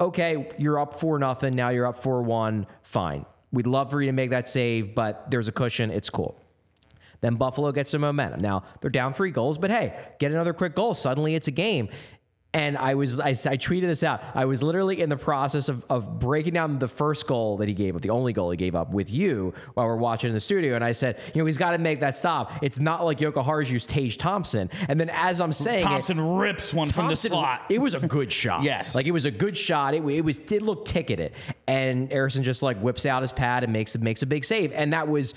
[0.00, 1.56] Okay, you're up four nothing.
[1.56, 2.66] Now you're up four one.
[2.82, 3.24] Fine.
[3.54, 5.90] We'd love for you to make that save, but there's a cushion.
[5.90, 6.38] It's cool.
[7.20, 8.40] Then Buffalo gets some momentum.
[8.40, 10.92] Now they're down three goals, but hey, get another quick goal.
[10.94, 11.88] Suddenly it's a game.
[12.54, 14.22] And I was, I, I tweeted this out.
[14.34, 17.74] I was literally in the process of, of breaking down the first goal that he
[17.74, 20.40] gave up, the only goal he gave up with you while we're watching in the
[20.40, 20.76] studio.
[20.76, 22.52] And I said, you know, he's got to make that stop.
[22.62, 24.70] It's not like Jokiharju's Tage Thompson.
[24.88, 27.66] And then as I'm saying, it, Thompson rips one from the slot.
[27.68, 28.62] It was a good shot.
[28.62, 28.94] Yes.
[28.94, 29.94] like it was a good shot.
[29.94, 31.32] It, it was did look ticketed,
[31.66, 34.92] and Ersson just like whips out his pad and makes makes a big save, and
[34.92, 35.34] that was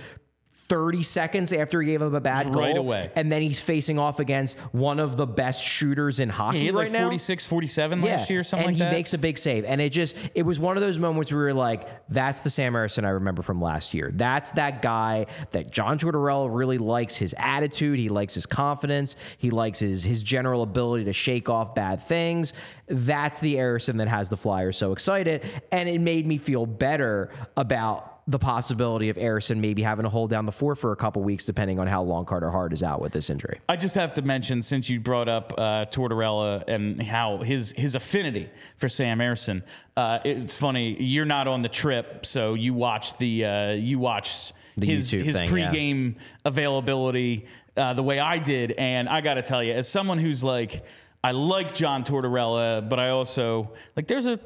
[0.69, 2.61] 30 seconds after he gave up a bad goal.
[2.61, 3.11] Right away.
[3.15, 6.85] And then he's facing off against one of the best shooters in hockey had right
[6.85, 7.05] like now.
[7.05, 8.91] 46, 47 last year, something and like he that.
[8.91, 9.65] makes a big save.
[9.65, 12.49] And it just, it was one of those moments where we were like, that's the
[12.49, 14.11] Sam Ersson I remember from last year.
[14.13, 17.99] That's that guy that John Tortorella really likes his attitude.
[17.99, 19.15] He likes his confidence.
[19.37, 22.53] He likes his, his general ability to shake off bad things.
[22.87, 25.43] That's the Ersson that has the Flyers so excited.
[25.71, 30.29] And it made me feel better about the possibility of Ersson maybe having to hold
[30.29, 32.99] down the fort for a couple weeks, depending on how long Carter Hart is out
[32.99, 33.61] with this injury.
[33.69, 37.95] I just have to mention, since you brought up uh, Tortorella and how his his
[37.95, 39.63] affinity for Sam Ersson,
[39.95, 41.01] uh, it's funny.
[41.01, 45.23] You're not on the trip, so you watched the uh, you watched The his YouTube
[45.23, 45.71] his thing, yeah.
[45.71, 47.45] pregame availability
[47.77, 50.83] uh, the way I did, and I got to tell you, as someone who's like,
[51.23, 54.37] I like John Tortorella, but I also like there's a.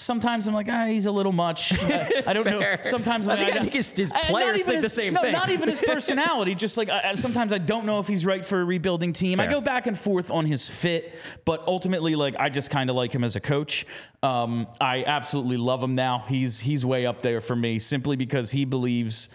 [0.00, 1.74] Sometimes I'm like, ah, he's a little much.
[1.84, 2.76] I, I don't know.
[2.80, 5.20] Sometimes I I'm think- like, I think his- his players think the his- same no,
[5.20, 5.32] thing.
[5.32, 6.54] not even his personality.
[6.54, 9.40] Just like I, sometimes I don't know if he's right for a rebuilding team.
[9.40, 12.96] I go back and forth on his fit, but ultimately, like I just kind of
[12.96, 13.84] like him as a coach.
[14.22, 16.24] Um, I absolutely love him now.
[16.28, 19.28] He's he's way up there for me simply because he believes.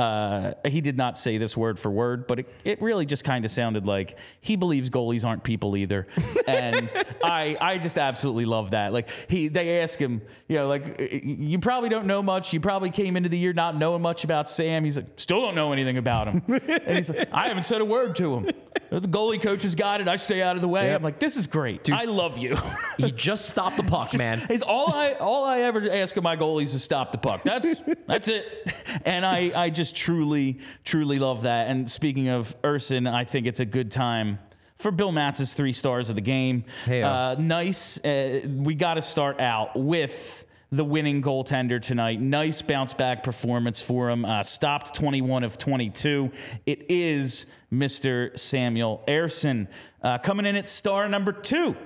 [0.00, 3.44] Uh, he did not say this word for word, but it, it really just kind
[3.44, 6.06] of sounded like he believes goalies aren't people either,
[6.46, 6.90] and
[7.22, 8.94] I I just absolutely love that.
[8.94, 12.54] Like he, they ask him, you know, like you probably don't know much.
[12.54, 14.84] You probably came into the year not knowing much about Sam.
[14.84, 17.84] He's like, still don't know anything about him, and he's like, I haven't said a
[17.84, 18.50] word to him.
[18.90, 20.08] The goalie coach has got it.
[20.08, 20.86] I stay out of the way.
[20.86, 20.96] Yep.
[20.96, 21.88] I'm like, this is great.
[21.90, 22.56] I love you.
[22.98, 24.42] He just stopped the puck, man.
[24.50, 27.42] Is all I all I ever ask of my goalies is to stop the puck.
[27.44, 28.44] That's that's it.
[29.06, 31.68] And I I just truly truly love that.
[31.68, 34.38] And speaking of Ersson, I think it's a good time.
[34.76, 38.02] For Bill Matz's three stars of the game, uh, nice.
[38.04, 42.20] Uh, we got to start out with the winning goaltender tonight.
[42.20, 44.24] Nice bounce back performance for him.
[44.24, 46.30] Uh, stopped 21 of 22.
[46.66, 48.38] It is Mr.
[48.38, 49.68] Samuel Ersson
[50.02, 51.76] uh, coming in at star number two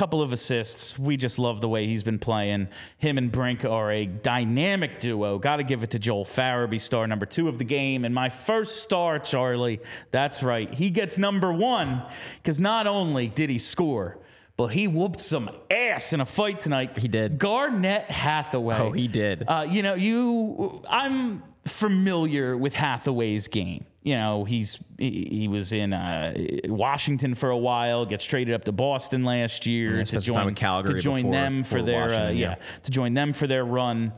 [0.00, 0.98] couple of assists.
[0.98, 2.68] We just love the way he's been playing.
[2.96, 5.38] Him and Brink are a dynamic duo.
[5.38, 8.06] Got to give it to Joel Farabee, star number two of the game.
[8.06, 9.78] And my first star, Charlie,
[10.10, 10.72] that's right.
[10.72, 12.02] He gets number one
[12.36, 14.16] because not only did he score,
[14.60, 16.98] but he whooped some ass in a fight tonight.
[16.98, 17.38] He did.
[17.38, 18.76] Garnet Hathaway.
[18.76, 19.42] Oh, he did.
[19.48, 20.82] Uh, you know, you.
[20.86, 23.86] I'm familiar with Hathaway's game.
[24.02, 26.34] You know, he's he, he was in uh,
[26.66, 28.04] Washington for a while.
[28.04, 31.80] Gets traded up to Boston last year to join in Calgary to join them for
[31.80, 32.54] their uh, yeah yeah.
[32.82, 34.12] to join them for their run.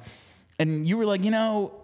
[0.59, 1.82] And you were like, you know,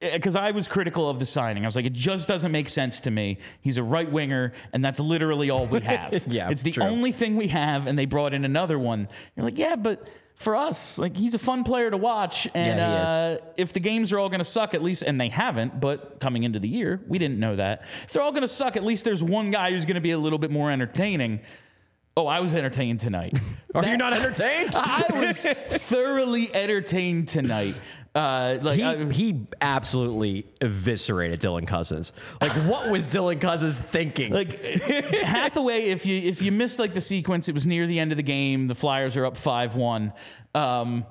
[0.00, 1.64] because I was critical of the signing.
[1.64, 3.38] I was like, it just doesn't make sense to me.
[3.60, 6.24] He's a right winger, and that's literally all we have.
[6.26, 6.84] Yeah, it's the true.
[6.84, 9.08] only thing we have, and they brought in another one.
[9.36, 13.02] You're like, yeah, but for us, like he's a fun player to watch, and Yeah,
[13.02, 16.18] uh, if the games are all going to suck, at least, and they haven't, but
[16.18, 17.82] coming into the year, we didn't know that.
[18.04, 20.12] If they're all going to suck, at least there's one guy who's going to be
[20.12, 21.40] a little bit more entertaining.
[22.16, 23.38] Oh, I was entertained tonight.
[23.74, 24.70] Are you That- not entertained?
[24.74, 27.78] I was thoroughly entertained tonight.
[28.14, 32.12] Uh, like He, I- he absolutely eviscerated Dylan Cozens.
[32.40, 34.32] Like, what was Dylan Cozens thinking?
[34.32, 38.10] like Hathaway, if you if you missed like the sequence, it was near the end
[38.10, 38.66] of the game.
[38.66, 40.12] The Flyers are up five one.
[40.54, 41.06] Um,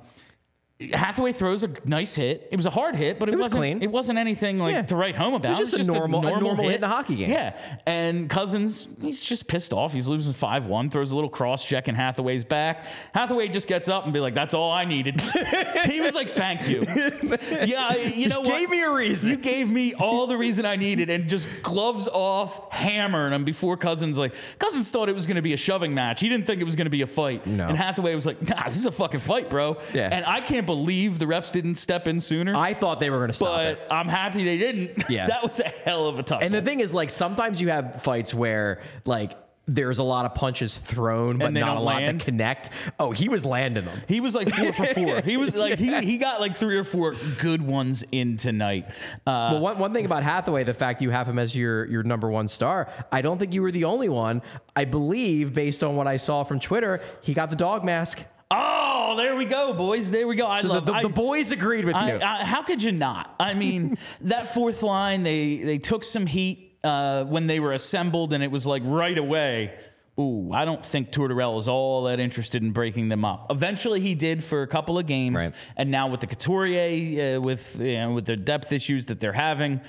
[0.93, 2.47] Hathaway throws a nice hit.
[2.51, 3.59] It was a hard hit, but it, was wasn't.
[3.59, 3.83] clean.
[3.83, 4.81] It wasn't anything like Yeah.
[4.83, 5.57] to write home about.
[5.57, 7.31] It was just it was just a normal- a normal hit in a hockey game.
[7.31, 9.91] Yeah, and Cozens, he's just pissed off.
[9.91, 10.89] He's losing five one.
[10.89, 12.85] Throws a little cross check in Hathaway's back.
[13.13, 15.19] Hathaway just gets up and be like, "That's all I needed."
[15.85, 16.83] he was like, "Thank you."
[17.65, 18.47] Yeah, you know what?
[18.49, 19.31] gave me a reason.
[19.31, 23.75] You gave me all the reason I needed, and just gloves off, hammering him before
[23.75, 24.17] Cozens.
[24.17, 26.21] Like Cozens thought it was going to be a shoving match.
[26.21, 27.45] He didn't think it was going to be a fight.
[27.45, 27.67] No.
[27.67, 30.09] And Hathaway was like, "Nah, this is a fucking fight, bro." Yeah.
[30.11, 32.55] And I can't believe the refs didn't step in sooner.
[32.55, 33.79] I thought they were going to stop it.
[33.87, 35.03] but I'm happy they didn't.
[35.09, 35.25] Yeah.
[35.25, 36.45] that was a hell of a tussle.
[36.45, 39.31] And the thing is, like, sometimes you have fights where, like,
[39.65, 42.19] there's a lot of punches thrown, but not a don't lot land?
[42.19, 42.69] to connect.
[42.99, 43.99] Oh, he was landing them.
[44.07, 45.21] He was like four for four.
[45.21, 48.87] He was like he, he got like three or four good ones in tonight.
[49.27, 52.01] Uh, Well, one, one thing about Hathaway, the fact you have him as your, your
[52.03, 54.41] number one star, I don't think you were the only one.
[54.75, 58.23] I believe, based on what I saw from Twitter, he got the dog mask.
[58.51, 60.11] Oh, there we go, boys.
[60.11, 60.47] There we go.
[60.47, 62.19] I So the, love the, I- the boys agreed with I, you.
[62.21, 63.35] I, how could you not?
[63.39, 68.33] I mean, that fourth line, they they took some heat uh, when they were assembled,
[68.33, 69.73] and it was like right away.
[70.19, 73.47] Ooh, I don't think Tortorella is all that interested in breaking them up.
[73.49, 75.51] Eventually, he did for a couple of games, Right.
[75.77, 79.31] and now with the Couturier, uh, with you know, with the depth issues that they're
[79.31, 79.79] having,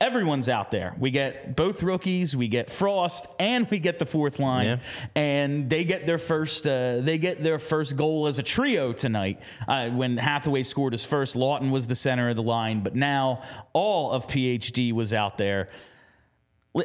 [0.00, 0.94] everyone's out there.
[0.98, 4.78] We get both rookies, we get Frost, and we get the fourth line, Yeah.
[5.14, 9.40] and they get their first uh, they get their first goal as a trio tonight.
[9.68, 13.42] Uh, when Hathaway scored his first, Laughton was the center of the line, but now
[13.72, 15.68] all of PhD was out there.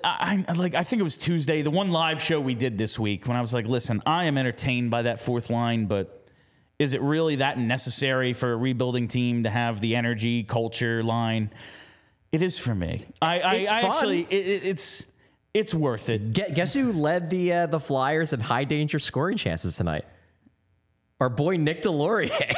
[0.03, 2.97] I, I like I think it was Tuesday, the one live show we did this
[2.97, 6.27] week when I was like, listen, I am entertained by that fourth line, but
[6.79, 11.51] is it really that necessary for a rebuilding team to have the energy culture line?
[12.35, 13.01] It is for me.
[13.21, 15.07] I, I, It's I actually it, it- it's
[15.53, 16.33] it's worth it.
[16.33, 20.03] Gue- Guess who led the uh, the Flyers in high danger scoring chances tonight?
[21.21, 22.31] Our boy Nick Deslauriers.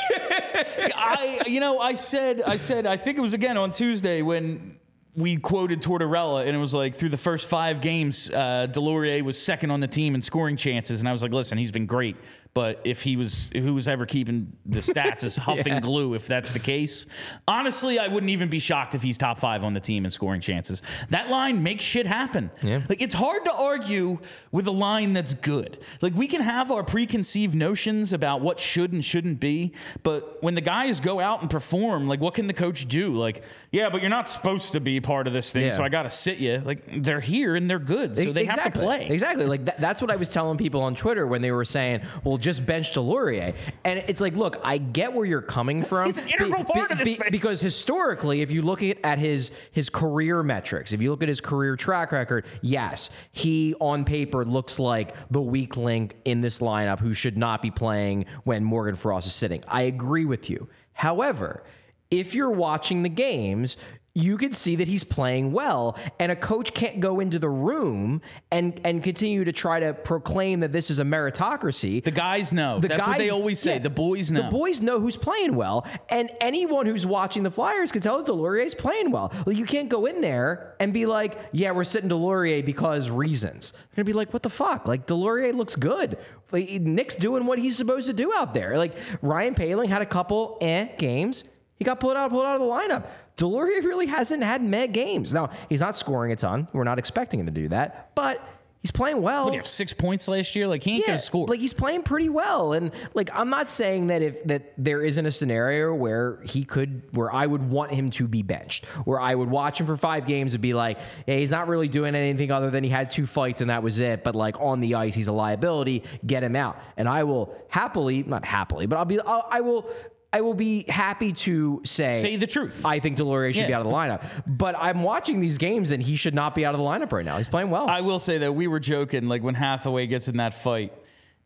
[0.95, 4.77] I you know I said I said I think it was again on Tuesday when
[5.15, 9.41] we quoted Tortorella and it was like through the first five games, uh, Deslauriers was
[9.41, 12.15] second on the team in scoring chances, and I was like, listen, he's been great,
[12.57, 16.49] but if he was who was ever keeping the stats is huffing glue, if that's
[16.49, 17.05] the case,
[17.47, 20.41] honestly, I wouldn't even be shocked if he's top five on the team in scoring
[20.41, 20.81] chances.
[21.09, 22.49] That line makes shit happen.
[22.63, 22.81] Yeah.
[22.89, 24.17] Like it's hard to argue
[24.51, 25.77] with a line that's good.
[26.01, 30.55] Like we can have our preconceived notions about what should and shouldn't be, but when
[30.55, 33.13] the guys go out and perform, like what can the coach do?
[33.13, 35.71] Like, yeah, but you're not supposed to be part of this thing, Yeah.
[35.77, 36.57] so I got to sit you.
[36.65, 39.09] Like they're here and they're good, so they have to play.
[39.09, 39.45] Exactly.
[39.45, 42.37] Like that, that's what I was telling people on Twitter when they were saying, "Well,
[42.47, 46.05] just bench Deslauriers." And it's like, look, I get where you're coming from.
[46.05, 47.29] He's an integral part of this thing.
[47.31, 51.29] Because historically, if you look at, at his his career metrics, if you look at
[51.29, 56.59] his career track record, yes, he on paper looks like the weak link in this
[56.59, 59.63] lineup who should not be playing when Morgan Frost is sitting.
[59.67, 60.69] I agree with you.
[60.93, 61.63] However,
[62.09, 63.77] if you're watching the games,
[64.17, 68.21] you can see that he's playing well and a coach can't go into the room
[68.51, 72.79] and and continue to try to proclaim that this is a meritocracy the guys know.
[72.79, 73.73] the that's guys, what they always say.
[73.73, 74.43] yeah, the boys know.
[74.43, 78.31] The boys know who's playing well, and anyone who's watching the Flyers can tell that
[78.31, 79.31] Deslauriers' playing well.
[79.45, 83.73] Like you can't go in there and be like, "Yeah, we're sitting Deslauriers because reasons."
[83.75, 86.17] You're gonna be like, "What the fuck?" Like Deslauriers looks good.
[86.51, 88.77] Like, Nick's doing what he's supposed to do out there.
[88.77, 91.43] Like Ryan Poehling had a couple eh games.
[91.75, 93.05] He got pulled out, pulled out of the lineup.
[93.37, 95.33] Deslauriers really hasn't had meh games.
[95.33, 96.67] Now he's not scoring a ton.
[96.73, 98.43] We're not expecting him to do that, but
[98.81, 99.45] he's playing well.
[99.45, 100.67] What, you have six points last year?
[100.67, 101.45] Like he ain't gonna score.
[101.45, 105.23] Like he's playing pretty well, and like I'm not saying that if that there isn't
[105.23, 109.35] a scenario where he could, where I would want him to be benched, where I
[109.35, 112.49] would watch him for five games and be like, yeah, he's not really doing anything
[112.49, 114.23] other than he had two fights and that was it.
[114.23, 116.03] But like on the ice, he's a liability.
[116.25, 119.87] Get him out, and I will happily, not happily, but I'll be, I'll, I will.
[120.33, 122.85] I will be happy to say Say the truth.
[122.85, 126.03] I think Deslauriers should be out of the lineup, but I'm watching these games and
[126.03, 127.37] he should not be out of the lineup right now.
[127.37, 127.87] He's playing well.
[127.87, 130.93] I will say that we were joking, like when Hathaway gets in that fight.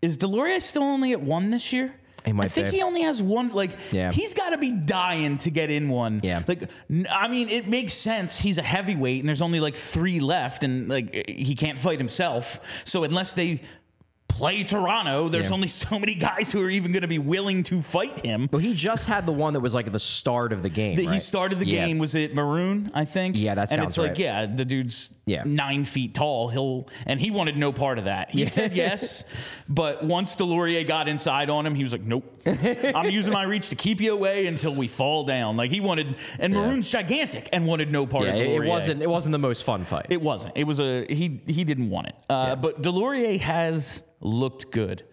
[0.02, 1.94] Is Deslauriers still only at one this year?
[2.26, 2.78] I think be.
[2.78, 3.50] he only has one.
[3.50, 4.12] Like, Yeah.
[4.12, 6.20] he's got to be dying to get in one.
[6.24, 6.44] Yeah.
[6.48, 8.40] Like, n- I mean, it makes sense.
[8.40, 12.60] He's a heavyweight, and there's only like three left, and like he can't fight himself.
[12.84, 13.62] So unless they
[14.42, 15.54] play Toronto, there's Yeah.
[15.54, 18.50] only so many guys who are even going to be willing to fight him.
[18.52, 20.96] Well, he just had the one that was like the start of the game.
[20.96, 21.86] That He started the Yeah.
[21.86, 22.00] game.
[22.00, 22.90] Was it Maroon?
[22.96, 23.36] I think.
[23.38, 25.44] Yeah, that And sounds it's like, yeah, the dude's Yeah.
[25.46, 26.50] nine feet tall.
[26.50, 28.32] He'll and he wanted no part of that.
[28.32, 29.26] He said yes,
[29.70, 32.26] but once Deslauriers got inside on him, he was like, nope.
[32.96, 35.56] I'm using my reach to keep you away until we fall down.
[35.56, 38.66] Like he wanted, and Maroon's gigantic and wanted no part of it, Deslauriers.
[38.66, 39.02] it wasn't.
[39.04, 40.08] It wasn't the most fun fight.
[40.10, 40.58] It wasn't.
[40.58, 41.42] It was a he.
[41.46, 42.16] He didn't want it.
[42.28, 45.04] Uh, But Deslauriers has looked good.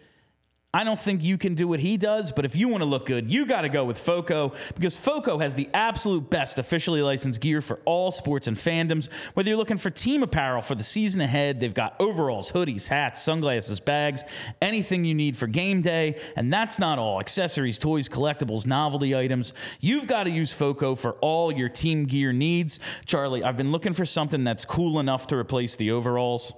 [0.74, 3.06] I don't think you can do what he does, but if you want to look
[3.06, 7.40] good, you got to go with Foco because Foco has the absolute best officially licensed
[7.40, 9.10] gear for all sports and fandoms.
[9.32, 13.22] Whether you're looking for team apparel for the season ahead, they've got overalls, hoodies, hats,
[13.22, 14.24] sunglasses, bags,
[14.60, 16.20] anything you need for game day.
[16.36, 19.54] And that's not all accessories, toys, collectibles, novelty items.
[19.80, 22.78] You've got to use Foco for all your team gear needs.
[23.06, 26.52] Charlie, I've been looking for something that's cool enough to replace the overalls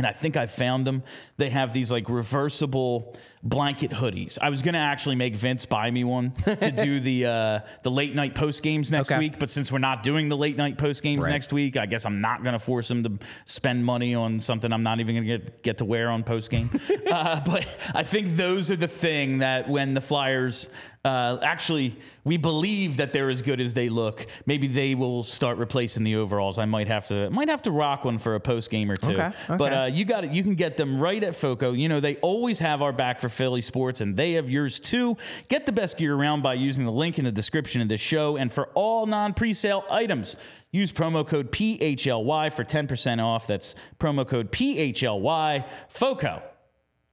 [0.00, 1.02] and I think I found them.
[1.36, 4.38] They have these like reversible blanket hoodies.
[4.40, 8.14] I was gonna actually make Vince buy me one to do the uh, the late
[8.14, 9.18] night post games next Okay.
[9.18, 9.38] week.
[9.38, 11.30] But since we're not doing the late night post games Right.
[11.30, 13.12] next week, I guess I'm not gonna force him to
[13.46, 16.68] spend money on something I'm not even gonna get get to wear on post game.
[17.10, 17.64] uh, but
[17.94, 20.68] I think those are the thing that when the Flyers.
[21.02, 24.26] Uh, actually, we believe that they're as good as they look.
[24.44, 26.58] Maybe they will start replacing the overalls.
[26.58, 29.12] I might have to might have to rock one for a post game or two.
[29.18, 30.32] Okay, But uh, you got it.
[30.32, 31.72] You can get them right at Foco.
[31.72, 35.16] You know they always have our back for Philly sports, and they have yours too.
[35.48, 38.36] Get the best gear around by using the link in the description of this show.
[38.36, 40.36] And for all non-presale items,
[40.72, 43.46] use promo code PHLY for ten percent off.
[43.46, 45.64] That's promo code PHLY.
[45.88, 46.42] Foco,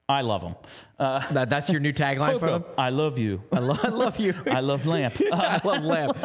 [0.10, 0.56] I love them.
[0.98, 2.64] Uh, That, that's your new tagline for them.
[2.78, 3.44] I love you.
[3.52, 4.34] I, lo- I love you.
[4.50, 5.16] I love Lamp.
[5.34, 6.18] I love lamp.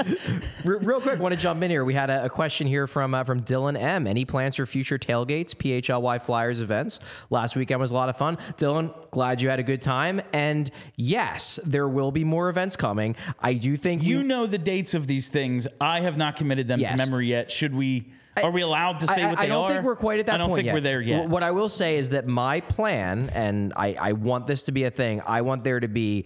[0.64, 1.85] Re- Real quick, want to jump in here.
[1.85, 4.07] We had a, a question here from uh, from Dylan M.
[4.07, 7.01] Any plans for future tailgates, PHLY Flyers events?
[7.28, 8.37] Last weekend was a lot of fun.
[8.57, 10.22] Dylan, glad you had a good time.
[10.33, 13.16] And yes, there will be more events coming.
[13.41, 15.66] I do think You we- know the dates of these things.
[15.80, 16.93] I have not committed them Yes.
[16.93, 17.51] to memory yet.
[17.51, 18.12] Should we?
[18.43, 19.68] Are we allowed to say I, what I they don't are?
[19.72, 20.43] think we're quite at that point.
[20.43, 20.74] I don't think yet.
[20.74, 21.28] we're there yet.
[21.28, 24.85] What I will say is that my plan, and I, I want this to be
[24.85, 26.24] a thing, I want there to be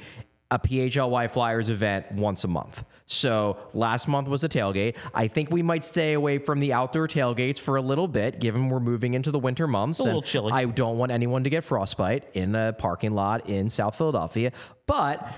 [0.50, 2.84] a PHLY Flyers event once a month.
[3.06, 4.94] So last month was a tailgate.
[5.12, 8.68] I think we might stay away from the outdoor tailgates for a little bit, given
[8.68, 9.98] we're moving into the winter months.
[9.98, 10.52] a little chilly.
[10.52, 14.52] I don't want anyone to get frostbite in a parking lot in South Philadelphia.
[14.86, 15.28] But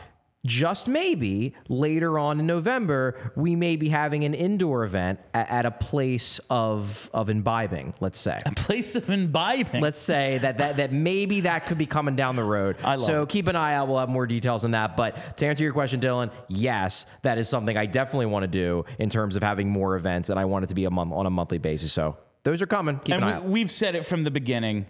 [0.49, 5.67] just maybe later on in November, we may be having an indoor event at, at
[5.67, 7.95] a place of of imbibing.
[8.01, 8.41] Let's say.
[8.45, 9.83] A place of imbibing.
[9.83, 12.77] Let's say that, that that maybe that could be coming down the road.
[12.83, 13.29] I love so it.
[13.29, 13.89] keep an eye out.
[13.89, 14.97] We'll have more details on that.
[14.97, 18.85] But to answer your question, Dylan, yes, that is something I definitely want to do
[18.99, 21.27] in terms of having more events, and I want it to be a month on
[21.27, 21.93] a monthly basis.
[21.93, 22.99] So those are coming.
[23.01, 23.45] Keep an eye out.
[23.45, 24.87] we've said it from the beginning.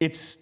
[0.00, 0.38] It's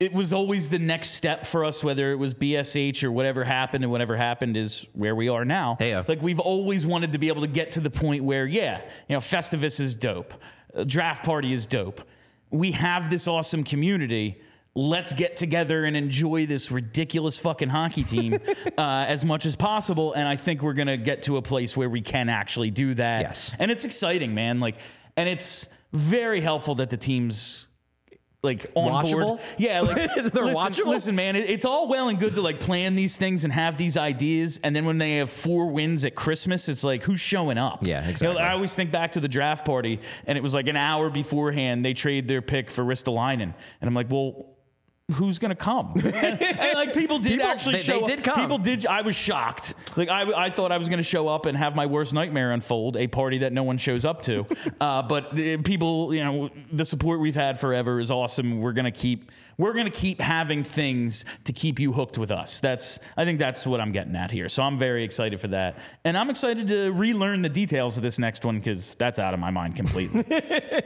[0.00, 3.82] it was always the next step for us, whether it was BSH or whatever happened,
[3.82, 5.76] and whatever happened is where we are now.
[5.78, 6.04] Hey-o.
[6.06, 9.14] Like we've always wanted to be able to get to the point where, yeah, you
[9.14, 10.34] know, Festivus is dope,
[10.74, 12.02] Uh, draft party is dope.
[12.50, 14.40] We have this awesome community.
[14.74, 18.34] Let's get together and enjoy this ridiculous fucking hockey team
[18.78, 20.12] uh, as much as possible.
[20.12, 23.22] And I think we're gonna get to a place where we can actually do that.
[23.22, 23.50] Yes.
[23.58, 24.60] And it's exciting, man.
[24.60, 24.78] Like,
[25.16, 27.67] and it's very helpful that the team's
[28.42, 29.22] like on Watchable?
[29.22, 29.40] board.
[29.56, 30.86] Yeah, like They're listen, watchable?
[30.86, 33.76] Listen, man, it, it's all well and good to like plan these things and have
[33.76, 37.58] these ideas, and then when they have four wins at Christmas, it's like who's showing
[37.58, 37.84] up?
[37.84, 38.40] Yeah, You know, exactly.
[38.42, 41.84] I always think back to the draft party, and it was like an hour beforehand
[41.84, 43.54] they trade their pick for Ristolainen, and
[43.88, 44.54] I'm like, well.
[45.12, 45.94] Who's gonna come?
[46.04, 48.08] and, and, like people did People- actually they- show they up.
[48.08, 48.40] did come.
[48.40, 48.86] People did.
[48.86, 49.72] I was shocked.
[49.96, 52.98] Like I, I thought I was gonna show up and have my worst nightmare unfold,
[52.98, 54.44] a party that no one shows up to.
[54.82, 58.60] uh, but uh, people, you know, the support we've had forever is awesome.
[58.60, 62.60] We're gonna keep, we're gonna keep having things to keep you hooked with us.
[62.60, 64.50] That's, I think that's what I'm getting at here.
[64.50, 68.18] So I'm very excited for that, and I'm excited to relearn the details of this
[68.18, 70.22] next one because that's out of my mind completely.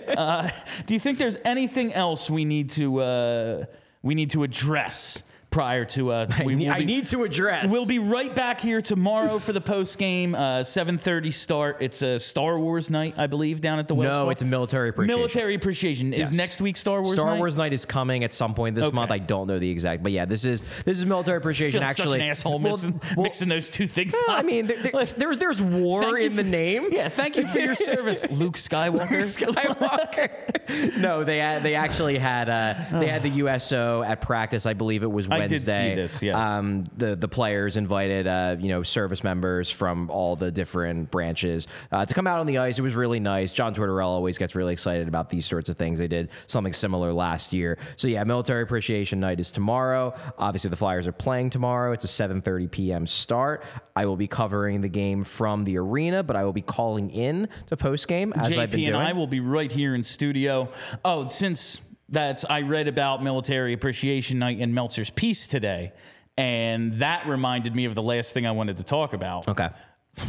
[0.16, 0.49] uh,
[0.87, 3.64] do you think there's anything else we need to, uh,
[4.03, 5.22] we need to address?
[5.53, 7.70] Prior to uh, we I need- will I need to address.
[7.70, 11.76] We'll be right back here tomorrow for the post game, uh, 7:30 start.
[11.80, 14.30] It's a Star Wars night, I believe, down at the Wells No, Fargo.
[14.30, 15.18] it's a military appreciation.
[15.20, 16.12] military appreciation.
[16.14, 17.12] Is next week Star Wars?
[17.18, 17.38] Star night?
[17.38, 18.94] Wars Night is coming at some point this Okay.
[18.94, 19.11] month.
[19.11, 21.82] I don't know the exact, but yeah, this is this is military appreciation.
[21.82, 24.14] actually, such an asshole Well, mixing, well, mixing those two things.
[24.26, 24.40] well, up.
[24.42, 26.88] I mean, there, there's, there's there's war in the name.
[26.90, 29.20] Yeah, thank you for your service, Luke Skywalker.
[29.20, 30.96] Skywalker.
[31.00, 34.64] no, they they actually had uh, they had the USO at practice.
[34.66, 35.95] I believe it was I Wednesday.
[35.95, 36.36] did see this, yes.
[36.36, 41.66] Um, the the players invited uh, you know service members from all the different branches
[41.90, 42.78] uh, to come out on the ice.
[42.78, 43.53] It was really nice.
[43.53, 45.99] John Tortorella always gets really excited about these sorts of things.
[45.99, 47.78] They did something similar last year.
[47.97, 50.14] So yeah, military appreciation night is tomorrow.
[50.38, 51.93] Obviously, the Flyers are playing tomorrow.
[51.93, 53.07] It's a 7:30 p.m.
[53.07, 53.64] start.
[53.95, 57.49] I will be covering the game from the arena, but I will be calling in
[57.68, 58.95] to post game as I've been doing.
[58.95, 60.68] and I will be right here in studio.
[61.05, 61.80] Oh, since
[62.12, 65.92] that's I read about Military Appreciation Night in Meltzer's piece today,
[66.36, 69.48] and that reminded me of the last thing I wanted to talk about.
[69.48, 69.70] okay.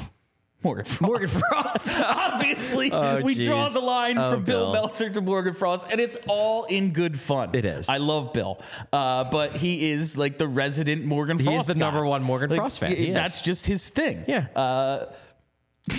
[0.64, 1.02] Morgan Frost.
[1.02, 1.90] Morgan Frost.
[2.06, 4.74] Obviously, Oh, we draw the line Oh, from Bill, Bill.
[4.82, 7.50] Meltzer to Morgan Frost, and it's all in good fun.
[7.54, 7.90] It is.
[7.90, 8.62] I love Bill,
[8.94, 11.80] uh, but he is like the resident Morgan He is the guy.
[11.82, 12.96] number one Morgan Like, Frost fan.
[12.96, 13.14] He is.
[13.14, 14.24] That's just his thing.
[14.26, 14.46] Yeah.
[14.56, 15.12] Uh,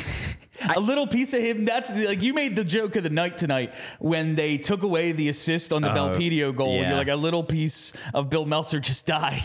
[0.74, 1.64] a little piece of him.
[1.64, 5.28] That's like you made the joke of the night tonight when they took away the
[5.28, 6.74] assist on the uh, Belpedio goal.
[6.76, 6.88] Yeah.
[6.88, 9.42] You're like a little piece of Bill Meltzer just died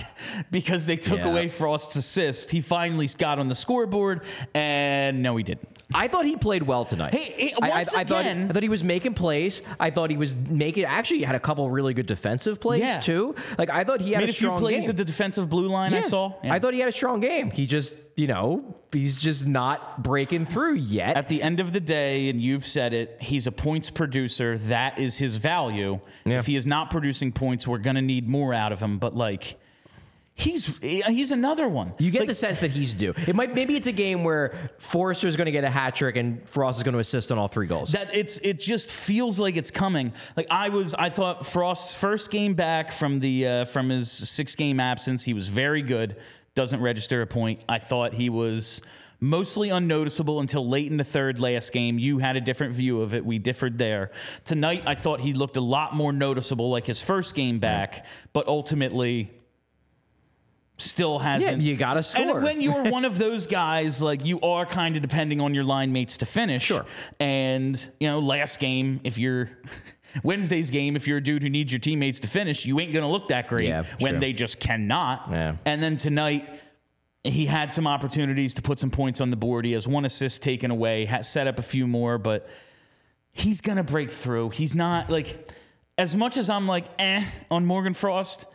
[0.51, 1.29] because they took Yeah.
[1.31, 2.51] away Frost's assist.
[2.51, 5.67] He finally got on the scoreboard, and no, he didn't.
[5.93, 7.13] I thought he played well tonight.
[7.15, 9.61] Hey, hey, I- I, once I, thought, again- I thought he was making plays.
[9.79, 10.85] I thought he was making.
[10.85, 12.99] Actually, he had a couple really good defensive plays Yeah.
[12.99, 13.33] too.
[13.57, 14.91] Like I thought he had Made a a few plays game.
[14.91, 15.93] at the defensive blue line.
[15.93, 16.33] I saw.
[16.43, 16.53] Yeah.
[16.53, 17.49] I thought he had a strong game.
[17.49, 21.17] He just, you know, he's just not breaking through yet.
[21.17, 24.57] At the end of the day, and you've said it, he's a points producer.
[24.59, 25.99] That is his value.
[26.25, 26.37] Yeah.
[26.39, 28.99] If he is not producing points, we're gonna need more out of him.
[28.99, 29.58] But like,
[30.39, 31.93] he's he's another one.
[31.99, 33.13] you get Like, the sense that he's due.
[33.27, 36.47] It might maybe it's a game where Foerster's going to get a hat trick and
[36.47, 37.91] Frost is going to assist on all three goals.
[37.91, 40.13] that it's it just feels like it's coming.
[40.37, 44.55] Like I was, I thought Frost's first game back from the uh, from his six
[44.55, 46.15] game absence, he was very good.
[46.55, 47.63] Doesn't register a point.
[47.69, 48.81] I thought he was
[49.21, 51.99] mostly unnoticeable until late in the third last game.
[51.99, 53.25] You had a different view of it.
[53.25, 54.11] We differed there.
[54.45, 58.47] Tonight, I thought he looked a lot more noticeable like his first game back, but
[58.47, 59.31] ultimately
[60.81, 61.61] still hasn't.
[61.61, 62.37] you gotta score.
[62.37, 65.63] And when you're one of those guys, like you are kind of depending on your
[65.63, 66.63] line mates to finish.
[66.63, 66.85] Sure.
[67.19, 69.49] And, you know, last game, if you're.
[70.23, 73.03] Wednesday's game, if you're a dude who needs your teammates to finish, you ain't going
[73.03, 75.27] to look that great Yeah, when they just cannot.
[75.29, 75.57] Yeah.
[75.65, 76.49] And then tonight,
[77.23, 79.65] he had some opportunities to put some points on the board.
[79.65, 82.49] He has one assist taken away, has set up a few more, but
[83.31, 84.49] he's going to break through.
[84.49, 85.47] He's not like,
[85.97, 88.47] as much as I'm like, eh, on Morgan Frost,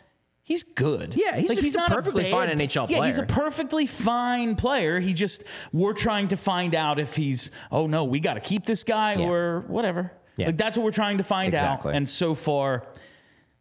[0.45, 1.15] he's good.
[1.17, 2.99] Yeah, he's- like, he's a perfectly fine NHL player.
[3.01, 4.99] Yeah, he's a perfectly fine player.
[5.01, 5.43] He just,
[5.73, 9.15] we're trying to find out if he's, oh no, we got to keep this guy
[9.15, 9.25] Yeah.
[9.25, 10.11] or whatever.
[10.37, 10.47] Yeah.
[10.47, 11.91] Like that's what we're trying to find Exactly.
[11.91, 11.97] out.
[11.97, 12.85] And so far,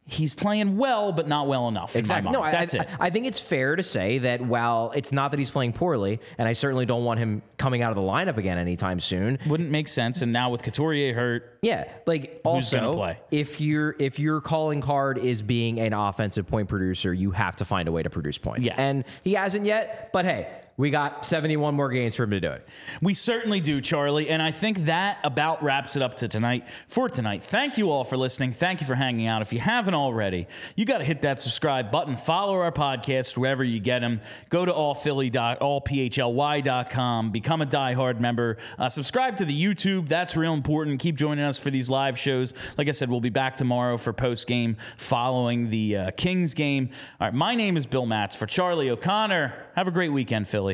[0.06, 1.94] he's playing well, but not well enough.
[1.94, 2.24] in my Exactly.
[2.24, 2.34] mind.
[2.34, 2.88] No, I, that's I, it.
[3.00, 6.46] I think it's fair to say that while it's not that he's playing poorly, and
[6.46, 9.38] I certainly don't want him coming out of the lineup again anytime soon.
[9.46, 10.20] Wouldn't make sense.
[10.20, 13.18] And now with Couturier hurt, Yeah, like also play?
[13.30, 17.64] if your if your calling card is being an offensive point producer, you have to
[17.64, 18.66] find a way to produce points.
[18.66, 18.74] Yeah.
[18.76, 20.10] and he hasn't yet.
[20.12, 22.66] But hey, we got seventy one more games for him to do it.
[23.00, 24.28] We certainly do, Charlie.
[24.28, 27.42] And I think that about wraps it up to tonight for tonight.
[27.42, 28.52] Thank you all for listening.
[28.52, 29.42] Thank you for hanging out.
[29.42, 30.46] If you haven't already,
[30.76, 32.16] you got to hit that subscribe button.
[32.16, 34.20] Follow our podcast wherever you get them.
[34.48, 35.30] Go to allphilly.
[35.30, 37.30] allphly.com.
[37.30, 38.56] Become a diehard member.
[38.78, 40.08] Uh, subscribe to the YouTube.
[40.08, 41.00] That's real important.
[41.00, 42.52] Keep joining us for these live shows.
[42.76, 46.90] Like I said, we'll be back tomorrow for post game following the uh, Kings game.
[47.20, 49.54] All right, my name is Bill Matz for Charlie O'Connor.
[49.76, 50.73] Have a great weekend, Philly.